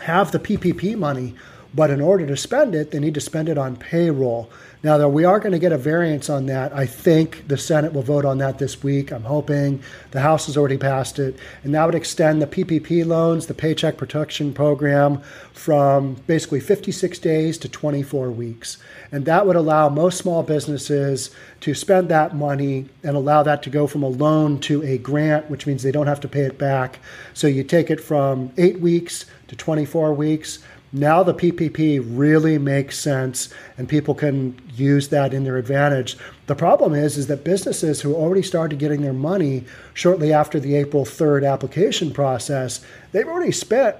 have 0.00 0.32
the 0.32 0.38
PPP 0.38 0.96
money, 0.96 1.34
but 1.74 1.90
in 1.90 2.00
order 2.00 2.26
to 2.26 2.36
spend 2.36 2.74
it, 2.74 2.90
they 2.90 2.98
need 2.98 3.14
to 3.14 3.20
spend 3.20 3.48
it 3.48 3.58
on 3.58 3.76
payroll. 3.76 4.50
Now, 4.84 4.98
though, 4.98 5.08
we 5.08 5.24
are 5.24 5.38
going 5.38 5.52
to 5.52 5.60
get 5.60 5.70
a 5.70 5.78
variance 5.78 6.28
on 6.28 6.46
that. 6.46 6.74
I 6.74 6.86
think 6.86 7.46
the 7.46 7.56
Senate 7.56 7.92
will 7.92 8.02
vote 8.02 8.24
on 8.24 8.38
that 8.38 8.58
this 8.58 8.82
week. 8.82 9.12
I'm 9.12 9.22
hoping 9.22 9.80
the 10.10 10.20
House 10.20 10.46
has 10.46 10.56
already 10.56 10.76
passed 10.76 11.20
it. 11.20 11.36
And 11.62 11.72
that 11.74 11.84
would 11.84 11.94
extend 11.94 12.42
the 12.42 12.48
PPP 12.48 13.06
loans, 13.06 13.46
the 13.46 13.54
Paycheck 13.54 13.96
Protection 13.96 14.52
Program, 14.52 15.22
from 15.52 16.14
basically 16.26 16.58
56 16.58 17.18
days 17.20 17.58
to 17.58 17.68
24 17.68 18.32
weeks. 18.32 18.78
And 19.12 19.24
that 19.26 19.46
would 19.46 19.54
allow 19.54 19.88
most 19.88 20.18
small 20.18 20.42
businesses 20.42 21.30
to 21.60 21.74
spend 21.74 22.08
that 22.08 22.34
money 22.34 22.88
and 23.04 23.16
allow 23.16 23.44
that 23.44 23.62
to 23.62 23.70
go 23.70 23.86
from 23.86 24.02
a 24.02 24.08
loan 24.08 24.58
to 24.60 24.82
a 24.82 24.98
grant, 24.98 25.48
which 25.48 25.64
means 25.64 25.84
they 25.84 25.92
don't 25.92 26.08
have 26.08 26.20
to 26.20 26.28
pay 26.28 26.42
it 26.42 26.58
back. 26.58 26.98
So 27.34 27.46
you 27.46 27.62
take 27.62 27.88
it 27.88 28.00
from 28.00 28.52
eight 28.56 28.80
weeks 28.80 29.26
to 29.46 29.54
24 29.54 30.12
weeks. 30.14 30.58
Now 30.94 31.22
the 31.22 31.32
PPP 31.32 32.04
really 32.06 32.58
makes 32.58 32.98
sense 32.98 33.48
and 33.78 33.88
people 33.88 34.14
can 34.14 34.60
use 34.74 35.08
that 35.08 35.32
in 35.32 35.44
their 35.44 35.56
advantage. 35.56 36.18
The 36.48 36.54
problem 36.54 36.92
is 36.94 37.16
is 37.16 37.28
that 37.28 37.44
businesses 37.44 38.02
who 38.02 38.14
already 38.14 38.42
started 38.42 38.78
getting 38.78 39.00
their 39.00 39.14
money 39.14 39.64
shortly 39.94 40.34
after 40.34 40.60
the 40.60 40.74
April 40.74 41.06
3rd 41.06 41.50
application 41.50 42.12
process, 42.12 42.84
they've 43.12 43.26
already 43.26 43.52
spent 43.52 43.96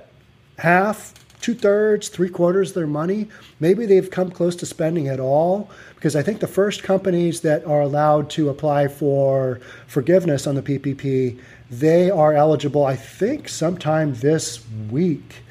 half, 0.58 1.14
two 1.40 1.54
thirds, 1.54 2.10
three 2.10 2.28
quarters 2.28 2.70
of 2.70 2.74
their 2.74 2.86
money. 2.86 3.28
Maybe 3.58 3.86
they've 3.86 4.10
come 4.10 4.30
close 4.30 4.54
to 4.56 4.66
spending 4.66 5.06
it 5.06 5.18
all 5.18 5.70
because 5.94 6.14
I 6.14 6.22
think 6.22 6.40
the 6.40 6.46
first 6.46 6.82
companies 6.82 7.40
that 7.40 7.64
are 7.64 7.80
allowed 7.80 8.28
to 8.30 8.50
apply 8.50 8.88
for 8.88 9.60
forgiveness 9.86 10.46
on 10.46 10.56
the 10.56 10.62
PPP, 10.62 11.40
they 11.70 12.10
are 12.10 12.34
eligible, 12.34 12.84
I 12.84 12.96
think, 12.96 13.48
sometime 13.48 14.12
this 14.16 14.62
week 14.90 15.41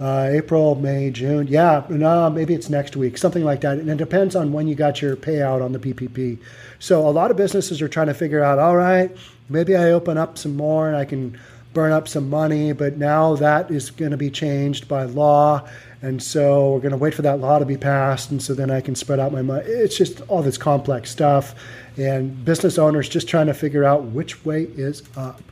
uh, 0.00 0.28
April, 0.30 0.74
May, 0.76 1.10
June. 1.10 1.46
Yeah, 1.46 1.84
no, 1.90 2.30
maybe 2.30 2.54
it's 2.54 2.70
next 2.70 2.96
week, 2.96 3.18
something 3.18 3.44
like 3.44 3.60
that. 3.60 3.78
And 3.78 3.90
it 3.90 3.98
depends 3.98 4.34
on 4.34 4.52
when 4.52 4.66
you 4.66 4.74
got 4.74 5.02
your 5.02 5.14
payout 5.14 5.62
on 5.62 5.72
the 5.72 5.78
PPP. 5.78 6.38
So 6.78 7.06
a 7.06 7.10
lot 7.10 7.30
of 7.30 7.36
businesses 7.36 7.82
are 7.82 7.88
trying 7.88 8.06
to 8.06 8.14
figure 8.14 8.42
out, 8.42 8.58
all 8.58 8.76
right, 8.76 9.14
maybe 9.50 9.76
I 9.76 9.90
open 9.90 10.16
up 10.16 10.38
some 10.38 10.56
more 10.56 10.88
and 10.88 10.96
I 10.96 11.04
can 11.04 11.38
burn 11.74 11.92
up 11.92 12.08
some 12.08 12.28
money, 12.30 12.72
but 12.72 12.96
now 12.96 13.36
that 13.36 13.70
is 13.70 13.90
going 13.90 14.10
to 14.10 14.16
be 14.16 14.30
changed 14.30 14.88
by 14.88 15.04
law. 15.04 15.68
And 16.02 16.20
so 16.22 16.72
we're 16.72 16.80
going 16.80 16.92
to 16.92 16.96
wait 16.96 17.12
for 17.12 17.22
that 17.22 17.40
law 17.40 17.58
to 17.58 17.66
be 17.66 17.76
passed. 17.76 18.30
And 18.30 18.42
so 18.42 18.54
then 18.54 18.70
I 18.70 18.80
can 18.80 18.94
spread 18.94 19.20
out 19.20 19.32
my 19.32 19.42
money. 19.42 19.66
It's 19.66 19.96
just 19.96 20.22
all 20.22 20.42
this 20.42 20.56
complex 20.56 21.10
stuff. 21.10 21.54
And 21.98 22.42
business 22.42 22.78
owners 22.78 23.06
just 23.08 23.28
trying 23.28 23.46
to 23.48 23.54
figure 23.54 23.84
out 23.84 24.04
which 24.04 24.44
way 24.46 24.62
is 24.62 25.02
up. 25.14 25.42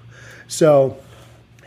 So 0.49 0.97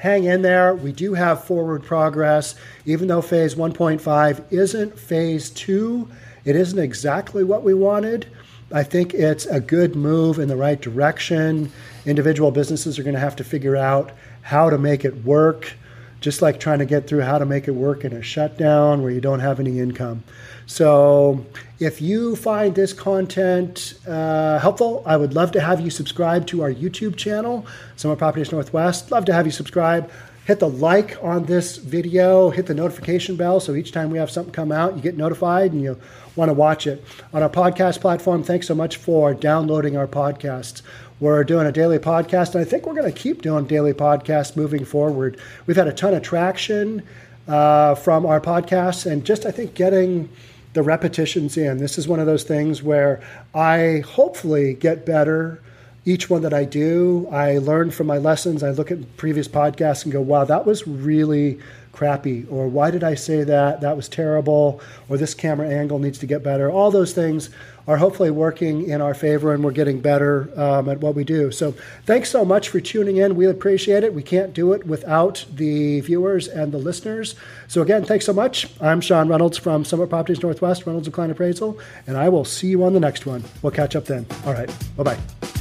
hang 0.01 0.23
in 0.23 0.41
there. 0.41 0.73
We 0.73 0.91
do 0.91 1.13
have 1.13 1.43
forward 1.43 1.83
progress. 1.83 2.55
Even 2.85 3.07
though 3.07 3.21
phase 3.21 3.53
1.5 3.53 4.43
isn't 4.51 4.97
phase 4.97 5.51
two, 5.51 6.09
it 6.43 6.55
isn't 6.55 6.79
exactly 6.79 7.43
what 7.43 7.61
we 7.61 7.75
wanted. 7.75 8.25
I 8.73 8.81
think 8.81 9.13
it's 9.13 9.45
a 9.45 9.59
good 9.59 9.95
move 9.95 10.39
in 10.39 10.47
the 10.47 10.55
right 10.55 10.81
direction. 10.81 11.71
Individual 12.07 12.49
businesses 12.49 12.97
are 12.97 13.03
going 13.03 13.13
to 13.13 13.19
have 13.19 13.35
to 13.35 13.43
figure 13.43 13.77
out 13.77 14.11
how 14.41 14.71
to 14.71 14.79
make 14.79 15.05
it 15.05 15.23
work, 15.23 15.71
just 16.19 16.41
like 16.41 16.59
trying 16.59 16.79
to 16.79 16.85
get 16.85 17.05
through 17.05 17.21
how 17.21 17.37
to 17.37 17.45
make 17.45 17.67
it 17.67 17.75
work 17.75 18.03
in 18.03 18.11
a 18.11 18.23
shutdown 18.23 19.03
where 19.03 19.11
you 19.11 19.21
don't 19.21 19.41
have 19.41 19.59
any 19.59 19.79
income. 19.79 20.23
So, 20.65 21.45
if 21.81 21.99
you 21.99 22.35
find 22.35 22.75
this 22.75 22.93
content 22.93 23.95
uh, 24.07 24.59
helpful, 24.59 25.01
I 25.03 25.17
would 25.17 25.33
love 25.33 25.51
to 25.53 25.61
have 25.61 25.81
you 25.81 25.89
subscribe 25.89 26.45
to 26.47 26.61
our 26.61 26.71
YouTube 26.71 27.15
channel, 27.15 27.65
Summit 27.95 28.19
Properties 28.19 28.51
Northwest. 28.51 29.09
Love 29.09 29.25
to 29.25 29.33
have 29.33 29.47
you 29.47 29.51
subscribe. 29.51 30.11
Hit 30.45 30.59
the 30.59 30.69
like 30.69 31.17
on 31.23 31.45
this 31.45 31.77
video, 31.77 32.51
hit 32.51 32.67
the 32.67 32.75
notification 32.75 33.35
bell 33.35 33.59
so 33.59 33.73
each 33.73 33.91
time 33.91 34.11
we 34.11 34.19
have 34.19 34.29
something 34.29 34.53
come 34.53 34.71
out, 34.71 34.95
you 34.95 35.01
get 35.01 35.17
notified 35.17 35.71
and 35.71 35.81
you 35.81 35.99
want 36.35 36.49
to 36.49 36.53
watch 36.53 36.85
it. 36.85 37.03
On 37.33 37.41
our 37.41 37.49
podcast 37.49 37.99
platform, 37.99 38.43
thanks 38.43 38.67
so 38.67 38.75
much 38.75 38.97
for 38.97 39.33
downloading 39.33 39.97
our 39.97 40.07
podcasts. 40.07 40.83
We're 41.19 41.43
doing 41.43 41.65
a 41.65 41.71
daily 41.71 41.97
podcast, 41.97 42.53
and 42.53 42.61
I 42.61 42.63
think 42.63 42.85
we're 42.85 42.93
going 42.93 43.11
to 43.11 43.19
keep 43.19 43.41
doing 43.41 43.65
daily 43.65 43.93
podcasts 43.93 44.55
moving 44.55 44.85
forward. 44.85 45.39
We've 45.65 45.77
had 45.77 45.87
a 45.87 45.93
ton 45.93 46.13
of 46.13 46.21
traction 46.21 47.01
uh, 47.47 47.95
from 47.95 48.27
our 48.27 48.39
podcasts, 48.39 49.09
and 49.09 49.25
just 49.25 49.47
I 49.47 49.51
think 49.51 49.73
getting 49.73 50.29
the 50.73 50.83
repetitions 50.83 51.57
in. 51.57 51.77
This 51.77 51.97
is 51.97 52.07
one 52.07 52.19
of 52.19 52.25
those 52.25 52.43
things 52.43 52.81
where 52.81 53.21
I 53.53 54.03
hopefully 54.05 54.73
get 54.73 55.05
better 55.05 55.61
each 56.05 56.29
one 56.29 56.41
that 56.41 56.53
I 56.53 56.65
do. 56.65 57.27
I 57.31 57.59
learn 57.59 57.91
from 57.91 58.07
my 58.07 58.17
lessons. 58.17 58.63
I 58.63 58.71
look 58.71 58.91
at 58.91 59.17
previous 59.17 59.47
podcasts 59.47 60.03
and 60.03 60.11
go, 60.11 60.21
wow, 60.21 60.45
that 60.45 60.65
was 60.65 60.87
really 60.87 61.59
crappy. 61.91 62.45
Or 62.49 62.67
why 62.67 62.89
did 62.89 63.03
I 63.03 63.15
say 63.15 63.43
that? 63.43 63.81
That 63.81 63.95
was 63.95 64.09
terrible. 64.09 64.81
Or 65.09 65.17
this 65.17 65.33
camera 65.33 65.69
angle 65.69 65.99
needs 65.99 66.17
to 66.19 66.25
get 66.25 66.43
better. 66.43 66.71
All 66.71 66.89
those 66.89 67.13
things 67.13 67.49
are 67.87 67.97
hopefully 67.97 68.31
working 68.31 68.87
in 68.87 69.01
our 69.01 69.13
favor 69.13 69.53
and 69.53 69.63
we're 69.63 69.71
getting 69.71 69.99
better 69.99 70.49
um, 70.59 70.87
at 70.87 70.99
what 70.99 71.15
we 71.15 71.23
do. 71.23 71.51
So 71.51 71.73
thanks 72.05 72.29
so 72.29 72.45
much 72.45 72.69
for 72.69 72.79
tuning 72.79 73.17
in. 73.17 73.35
We 73.35 73.45
appreciate 73.45 74.03
it. 74.03 74.13
We 74.13 74.23
can't 74.23 74.53
do 74.53 74.71
it 74.73 74.85
without 74.85 75.45
the 75.53 75.99
viewers 76.01 76.47
and 76.47 76.71
the 76.71 76.77
listeners. 76.77 77.35
So 77.67 77.81
again, 77.81 78.05
thanks 78.05 78.25
so 78.25 78.33
much. 78.33 78.69
I'm 78.79 79.01
Sean 79.01 79.27
Reynolds 79.27 79.57
from 79.57 79.83
Summit 79.83 80.09
Properties 80.09 80.41
Northwest, 80.41 80.85
Reynolds 80.85 81.07
and 81.07 81.13
Klein 81.13 81.31
Appraisal, 81.31 81.77
and 82.07 82.17
I 82.17 82.29
will 82.29 82.45
see 82.45 82.67
you 82.67 82.83
on 82.83 82.93
the 82.93 82.99
next 82.99 83.25
one. 83.25 83.43
We'll 83.61 83.71
catch 83.71 83.95
up 83.95 84.05
then. 84.05 84.25
All 84.45 84.53
right. 84.53 84.73
Bye 84.95 85.03
bye. 85.03 85.60